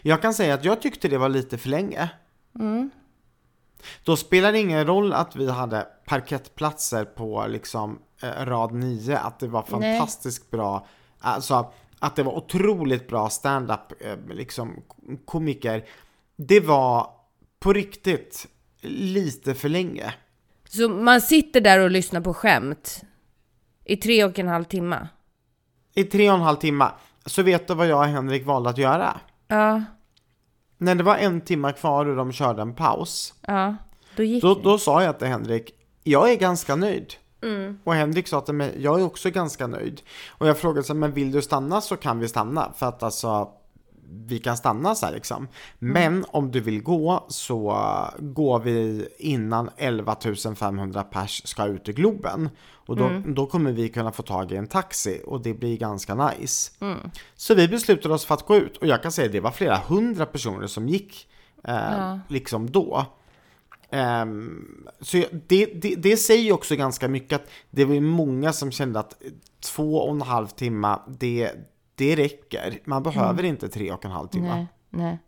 [0.01, 2.09] Jag kan säga att jag tyckte det var lite för länge.
[2.59, 2.89] Mm.
[4.03, 9.39] Då spelar det ingen roll att vi hade parkettplatser på liksom eh, rad 9, att
[9.39, 9.97] det var Nej.
[9.97, 10.87] fantastiskt bra,
[11.19, 14.83] alltså att det var otroligt bra stand-up eh, liksom
[15.25, 15.85] komiker.
[16.35, 17.09] Det var
[17.59, 18.47] på riktigt
[18.81, 20.13] lite för länge.
[20.69, 23.01] Så man sitter där och lyssnar på skämt
[23.85, 25.07] i tre och en halv timme?
[25.95, 26.91] I tre och en halv timme.
[27.25, 29.19] Så vet du vad jag och Henrik valde att göra?
[29.47, 29.83] Ja,
[30.77, 33.75] När det var en timme kvar och de körde en paus, ja.
[34.15, 35.71] Då gick då, då sa jag till Henrik,
[36.03, 37.13] jag är ganska nöjd.
[37.83, 40.01] Och Henrik sa till mig, jag är också ganska nöjd.
[40.29, 42.71] Och jag frågade så men vill du stanna så kan vi stanna.
[42.75, 43.49] För att alltså,
[44.09, 45.47] vi kan stanna så här liksom.
[45.79, 47.77] Men om du vill gå så
[48.19, 50.17] går vi innan 11
[50.55, 52.49] 500 pers ska ut i Globen.
[52.87, 56.15] Och då, då kommer vi kunna få tag i en taxi och det blir ganska
[56.15, 56.71] nice.
[57.35, 59.51] Så vi beslutade oss för att gå ut och jag kan säga att det var
[59.51, 61.27] flera hundra personer som gick
[61.63, 63.05] eh, liksom då.
[63.89, 68.99] Ehm, så det, det, det säger också ganska mycket att det var många som kände
[68.99, 69.21] att
[69.59, 71.51] två och en halv timme, det,
[71.97, 72.79] det räcker.
[72.85, 74.55] Man behöver inte tre och en halv timme.
[74.55, 75.19] Nej, nej.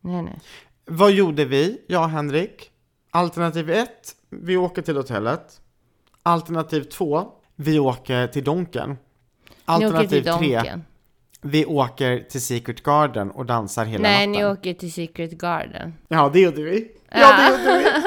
[0.00, 0.40] Nej, nej.
[0.86, 2.70] Vad gjorde vi, jag och Henrik?
[3.10, 5.60] Alternativ ett, vi åker till hotellet.
[6.22, 8.96] Alternativ två, vi åker till Donken.
[9.64, 10.84] Alternativ till tre, Donken.
[11.42, 14.42] vi åker till Secret Garden och dansar hela Nej, natten.
[14.42, 15.94] ni åker till Secret Garden.
[16.08, 16.90] Ja, det gjorde vi.
[17.10, 17.84] Ja, det gjorde vi.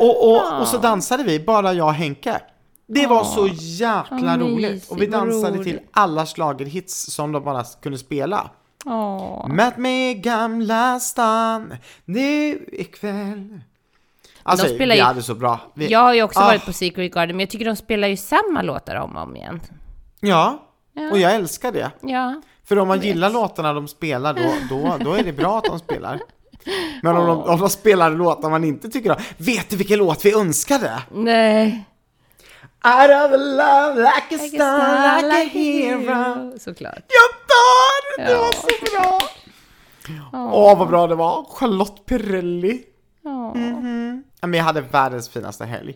[0.00, 2.40] Och, och, och så dansade vi, bara jag och Henke.
[2.88, 4.70] Det var så jäkla Vad roligt.
[4.72, 8.50] mysigt, Och vi dansade till alla schlagerhits som de bara kunde spela.
[8.84, 9.48] Åh.
[9.48, 11.74] Möt mig i Gamla stan
[12.04, 13.60] nu ikväll.
[14.42, 15.60] Alltså, spelar vi ju- hade så bra.
[15.74, 16.46] Vi, Jag har ju också Ah.
[16.46, 19.36] varit på Secret Garden, men jag tycker de spelar ju samma låtar om och om
[19.36, 19.60] igen.
[20.20, 20.58] ja,
[21.12, 21.90] och jag älskar det.
[22.00, 22.42] Ja.
[22.64, 25.78] För om man gillar låtarna de spelar, då, då, då är det bra att de
[25.78, 26.20] spelar.
[27.02, 30.24] Men om de, om de spelar låtar man inte tycker om, vet du vilken låt
[30.24, 31.02] vi önskade?
[31.14, 31.84] Nej.
[32.84, 36.58] Out of love like a star, like a hero.
[36.58, 37.04] Såklart.
[37.08, 38.26] Jag dör!
[38.26, 38.38] Det Ja.
[38.38, 39.18] var så bra!
[40.52, 41.44] Åh, vad bra det var.
[41.50, 42.82] Charlotte Perrelli.
[43.24, 43.52] Ja.
[44.40, 45.94] Ja, Men jag hade världens finaste helg.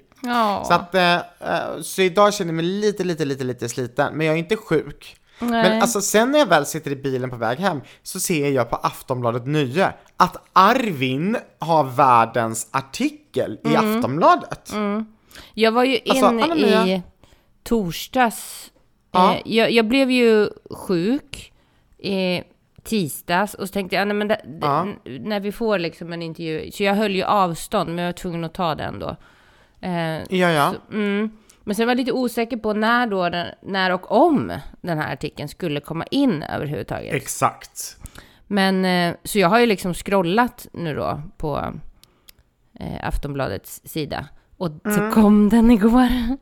[0.66, 1.20] Så att, eh, eh,
[1.82, 4.14] så idag känner jag mig lite, lite, lite, lite sliten.
[4.14, 5.16] Men jag är inte sjuk.
[5.38, 5.50] Nej.
[5.70, 8.70] Men alltså sen när jag väl sitter i bilen på väg hem så ser jag
[8.70, 14.72] på Aftonbladet Nye att Arvin har världens artikel i Aftonbladet.
[15.54, 16.86] Jag var ju Alltså, in Anna-Mia.
[16.86, 17.02] i
[17.62, 18.72] torsdags.
[19.12, 19.34] Ja.
[19.34, 21.52] Eh, jag, jag blev ju sjuk
[21.98, 22.42] i
[22.82, 24.86] tisdags och så tänkte jag, nej, men det, Ja.
[25.04, 28.44] när vi får liksom en intervju, så jag höll ju avstånd, men jag var tvungen
[28.44, 29.16] att ta den då.
[29.80, 30.74] Eh, Ja, ja.
[30.92, 31.30] mm.
[31.64, 35.12] Men sen var jag lite osäker på när då, den, när och om den här
[35.12, 37.14] artikeln skulle komma in överhuvudtaget.
[37.14, 37.96] Exakt.
[38.46, 38.84] Men
[39.24, 41.74] så så jag har ju liksom scrollat nu då på
[42.80, 44.26] eh, Aftonbladets sida.
[44.60, 46.08] Och så kom den igår.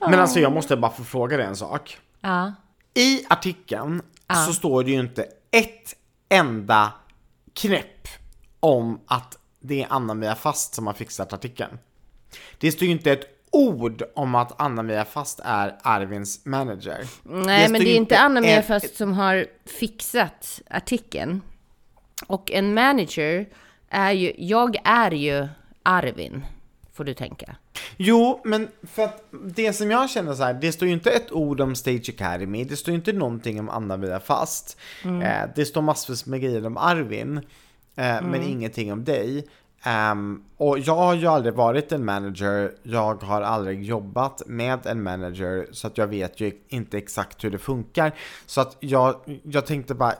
[0.00, 1.98] Men alltså jag måste bara få fråga dig en sak.
[2.20, 2.52] Ja.
[2.94, 4.02] I artikeln
[4.46, 5.94] så står det ju inte ett
[6.28, 6.92] enda
[7.54, 8.08] knäpp
[8.60, 11.78] om att det är Anna-Mia Fast som har fixat artikeln.
[12.58, 16.98] Det står ju inte ett ord om att Anna-Mia Fast är Arvins manager.
[17.22, 21.40] Nej, men står det är inte Anna-Mia ett- Fast som har fixat artikeln.
[22.26, 23.48] Och en manager
[23.88, 25.48] är ju, jag är ju
[25.82, 26.44] Arvin,
[26.92, 27.56] får du tänka.
[27.96, 31.32] Jo, men för att det som jag känner så här, det står ju inte ett
[31.32, 34.76] ord om Stage Academy, det står ju inte någonting om Anna-Mia Fast.
[35.04, 37.36] Eh, det står massvis med grejer om Arvin,
[37.96, 39.46] eh, men ingenting om dig.
[39.82, 45.02] Ehm, och jag har ju aldrig varit en manager, jag har aldrig jobbat med en
[45.02, 48.12] manager, så att jag vet ju inte exakt hur det funkar.
[48.46, 50.14] Så att jag, jag tänkte bara,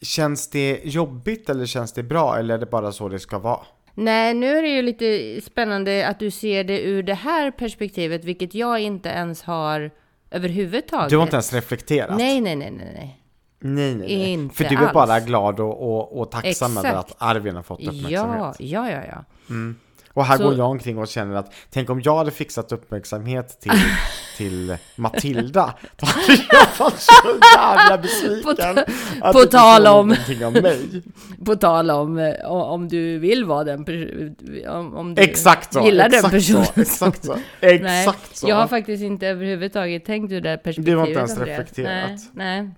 [0.00, 3.60] känns det jobbigt eller känns det bra, eller är det bara så det ska vara?
[3.98, 8.24] Nej, nu är det ju lite spännande att du ser det ur det här perspektivet,
[8.24, 9.90] vilket jag inte ens har
[10.30, 11.10] överhuvudtaget.
[11.10, 12.18] Du har inte ens reflekterat?
[12.18, 13.20] Nej, nej, nej, nej, nej.
[13.60, 14.32] Nej, nej, nej.
[14.32, 14.92] Inte För du är alls.
[14.92, 17.10] bara glad och, och, och tacksam över Exakt.
[17.10, 18.56] att Arvin har fått Ja, uppmärksamhet.
[18.60, 19.24] ja, ja, ja.
[20.16, 23.60] Och här Så- går jag omkring och känner att tänk om jag hade fixat uppmärksamhet
[23.60, 23.72] till,
[24.36, 25.74] till Matilda.
[25.96, 27.12] Då hade jag varit så
[27.56, 28.44] jävla besviken.
[28.44, 28.52] på
[29.32, 30.14] det inte tal om-
[30.46, 31.02] om mig.
[31.44, 34.32] På tal om om du vill vara den per-
[34.68, 35.84] om, om du Exakt så.
[35.84, 36.64] gillar exakt den personen.
[36.64, 37.32] Så, exakt så.
[37.60, 38.48] Nej, Exakt så.
[38.48, 40.86] jag har faktiskt inte överhuvudtaget tänkt ur det perspektivet.
[40.86, 42.20] Du har inte ens reflekterat.
[42.32, 42.70] Nej,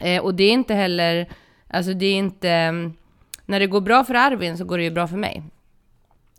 [0.00, 0.16] nej.
[0.16, 1.28] Eh, och det är inte heller,
[1.70, 2.92] alltså det är inte, mm,
[3.46, 5.42] när det går bra för Arvin så går det ju bra för mig.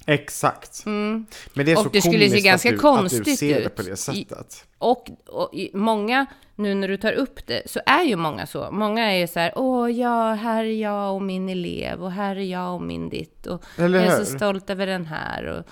[0.10, 0.86] Exakt.
[0.86, 1.78] Men det är Mm.
[1.78, 3.76] Och så det skulle se ganska att du, konstigt att du ser det ut.
[3.76, 4.66] på det I- sättet.
[4.78, 8.72] Och, och i- många, nu när du tar upp det, så är ju många så.
[8.72, 12.42] Många är så här, åh ja, här är jag och min elev och här är
[12.52, 14.26] jag och min ditt och Eller jag är hur?
[14.26, 15.46] så stolt över den här.
[15.46, 15.64] Och,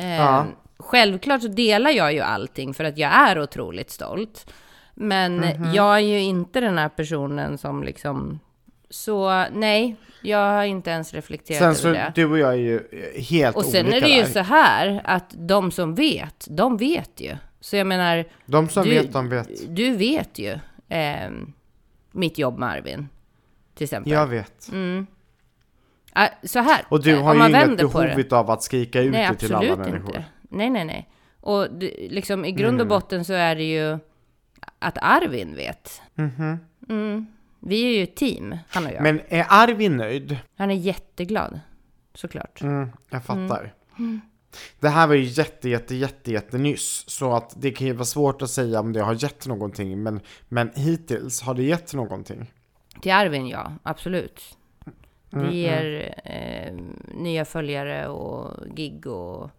[0.00, 0.46] eh, Ja.
[0.78, 4.52] Självklart så delar jag ju allting för att jag är otroligt stolt.
[4.94, 5.74] Men Mhm.
[5.74, 8.38] jag är ju inte den här personen som liksom,
[8.90, 12.12] så nej, jag har inte ens reflekterat Sen över så, det.
[12.14, 12.80] du och jag är ju
[13.20, 14.28] helt Och sen olika är det ju där.
[14.30, 17.36] så här att de som vet, de vet ju.
[17.60, 19.48] Så jag menar, De som du, vet, de vet.
[19.76, 20.58] Du vet ju
[20.88, 21.30] eh,
[22.12, 23.08] mitt jobb med Arvin,
[23.74, 24.12] till exempel.
[24.12, 24.68] Jag vet.
[24.72, 25.06] Mm.
[26.12, 29.28] Ah, så här, Och du eh, har ju inget behov av att skrika ut Nej,
[29.32, 30.16] det till alla absolut människor.
[30.16, 30.24] inte.
[30.48, 31.08] Nej, nej, nej.
[31.40, 33.98] Och det, liksom, i grund och botten så är det ju
[34.78, 36.02] att Arvin vet.
[36.88, 37.26] Mm.
[37.60, 39.02] Vi är ju ett team, han och jag.
[39.02, 40.38] Men är Arvin nöjd?
[40.56, 41.60] Han är jätteglad,
[42.14, 42.62] såklart.
[42.62, 43.74] Mm, jag fattar.
[44.80, 47.04] Det här var ju jätte, jätte, jätte, jätte nyss.
[47.08, 50.02] Så att det kan ju vara svårt att säga om det har gett någonting.
[50.02, 52.52] Men, men hittills, har det gett någonting?
[53.02, 54.42] Till Arvin, ja, absolut.
[55.30, 56.74] Det Mm, ger eh,
[57.14, 59.50] nya följare och gig och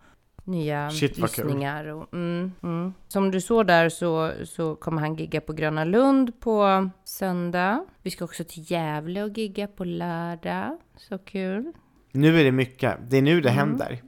[0.44, 1.86] nya Shit, lyssningar.
[1.86, 2.94] Och, mm, mm.
[3.08, 7.86] Som du såg där så, så kommer han gigga på Gröna Lund på söndag.
[8.02, 10.78] Vi ska också till Gävle och gigga på lördag.
[10.98, 11.72] Så kul.
[12.12, 12.98] Nu är det mycket.
[13.10, 13.60] Det är nu det Mm.
[13.60, 14.02] händer.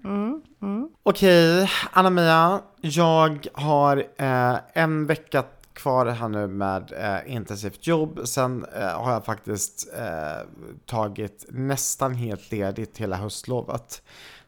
[1.03, 2.61] Okej, Anna-Mia.
[2.81, 8.19] Jag har eh, en vecka kvar här nu med eh, intensivt jobb.
[8.27, 10.47] Sen eh, har jag faktiskt eh,
[10.85, 14.01] tagit nästan helt ledigt hela höstlovet.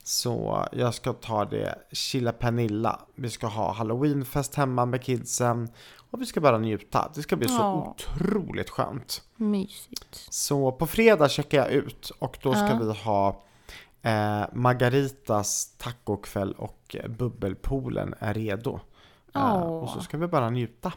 [0.08, 3.00] Så jag ska ta det chilla Pernilla.
[3.16, 5.70] Vi ska ha halloweenfest hemma med kidsen.
[6.12, 7.12] Och vi ska bara njuta.
[7.16, 7.96] Det ska bli så Ja.
[7.98, 9.22] otroligt skönt.
[9.36, 10.26] Mysigt.
[10.30, 12.80] Så på fredag checkar jag ut och då ska Ja.
[12.82, 13.44] vi ha
[14.02, 18.80] eh, Margaritas tacokväll och eh, bubbelpoolen är redo.
[19.36, 19.62] Eh, Åh.
[19.84, 20.94] och så ska vi bara njuta.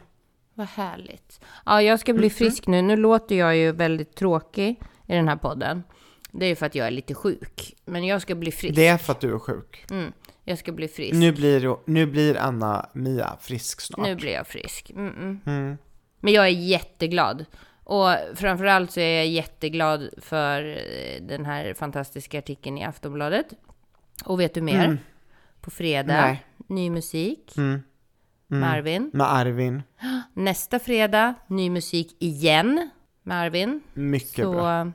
[0.53, 1.41] Vad härligt.
[1.65, 2.81] Ja, jag ska bli frisk nu.
[2.81, 5.83] Nu låter jag ju väldigt tråkig i den här podden.
[6.31, 7.75] Det är ju för att jag är lite sjuk.
[7.85, 8.75] Men jag ska bli frisk.
[8.75, 9.85] Det är för att du är sjuk.
[9.91, 10.11] Mm,
[10.43, 11.13] jag ska bli frisk.
[11.15, 14.07] Nu blir, nu blir Anna-Mia frisk snart.
[14.07, 14.89] Nu blir jag frisk.
[14.91, 15.39] Mm -mm.
[15.45, 15.77] Mm.
[16.19, 17.45] Men jag är jätteglad.
[17.83, 23.45] Och framförallt så är jag jätteglad för eh, den här fantastiska artikeln i Aftonbladet.
[24.25, 24.97] Och vet du mer?
[25.61, 26.25] På fredag, Mm.
[26.25, 26.45] Nej.
[26.67, 27.81] ny musik Mm.
[28.47, 29.09] med Arvin.
[29.13, 29.83] Med Arvin.
[30.33, 32.89] Nästa fredag, ny musik igen
[33.23, 33.81] med Arvin.
[33.93, 34.91] Mycket så bra.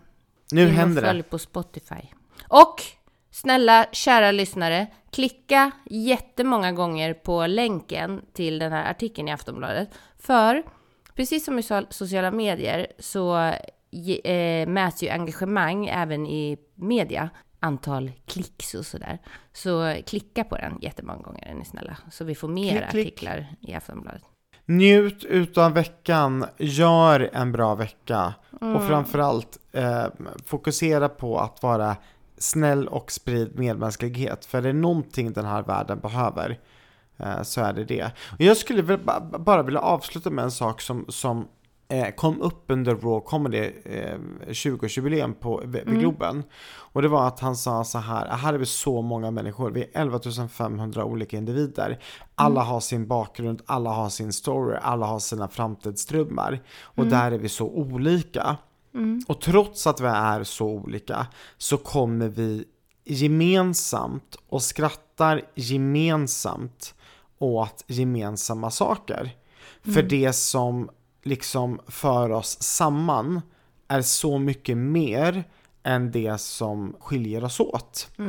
[0.58, 1.28] In Nu och händer följ det.
[1.28, 2.00] på Spotify.
[2.48, 2.82] Och
[3.30, 9.88] snälla kära lyssnare, klicka jättemånga gånger på länken till den här artikeln i Aftonbladet.
[10.18, 10.62] För
[11.14, 13.36] precis som i so- sociala medier så
[14.24, 17.30] eh, mäts ju engagemang även i media.
[17.60, 19.18] Antal klicks och sådär.
[19.52, 21.96] Så klicka på den jättemånga gånger är ni snälla.
[22.10, 23.06] Så vi får mer Klick, klick.
[23.06, 24.22] artiklar i Aftonbladet.
[24.66, 28.76] Njut utav veckan, gör en bra vecka Mm.
[28.76, 30.04] och framförallt eh,
[30.46, 31.96] fokusera på att vara
[32.38, 34.44] snäll och sprid medmänsklighet.
[34.44, 36.58] För är det någonting den här världen behöver
[37.16, 38.04] eh, så är det det.
[38.32, 38.98] Och jag skulle
[39.38, 41.48] bara vilja avsluta med en sak som, som
[42.16, 46.42] kom upp under Raw Comedy eh, 20-årsjubileum på vid, vid Globen.
[46.76, 49.82] Och det var att han sa så här, här är vi så många människor, vi
[49.82, 51.98] är 11 500 olika individer.
[52.34, 56.62] Alla har sin bakgrund, alla har sin story, alla har sina framtidsdrömmar.
[56.82, 58.56] Och där är vi så olika.
[59.28, 61.26] Och trots att vi är så olika
[61.58, 62.64] så kommer vi
[63.04, 66.94] gemensamt och skrattar gemensamt
[67.38, 69.36] åt gemensamma saker.
[69.82, 70.90] För det som
[71.24, 73.40] liksom för oss samman
[73.88, 75.44] är så mycket mer
[75.82, 78.10] än det som skiljer oss åt.
[78.16, 78.24] Ja,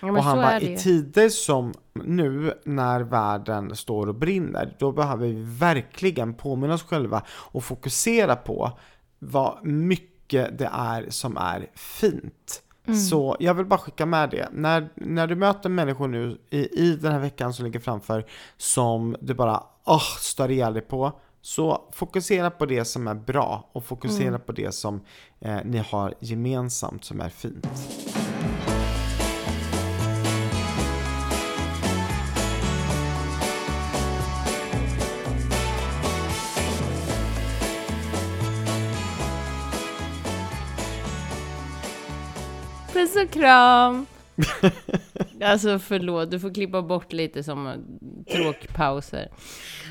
[0.00, 5.26] men och han bara, i tider som nu när världen står och brinner, då behöver
[5.26, 8.78] vi verkligen påminna oss själva och fokusera på
[9.18, 12.62] vad mycket det är som är fint.
[12.86, 13.00] Mm.
[13.00, 14.48] Så jag vill bara skicka med det.
[14.52, 18.26] När, när du möter människor nu i, i den här veckan som ligger framför
[18.56, 21.12] som du bara åh, stör ihjäl dig på.
[21.44, 24.40] Så fokusera på det som är bra och fokusera Mm.
[24.40, 25.00] på det som
[25.40, 27.66] eh, ni har gemensamt som är fint.
[42.92, 44.06] Puss och kram!
[45.44, 47.72] alltså förlåt, du får klippa bort lite som
[48.32, 49.28] tråkpauser.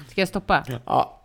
[0.09, 0.65] Ska jag stoppa?
[0.85, 1.20] Ja,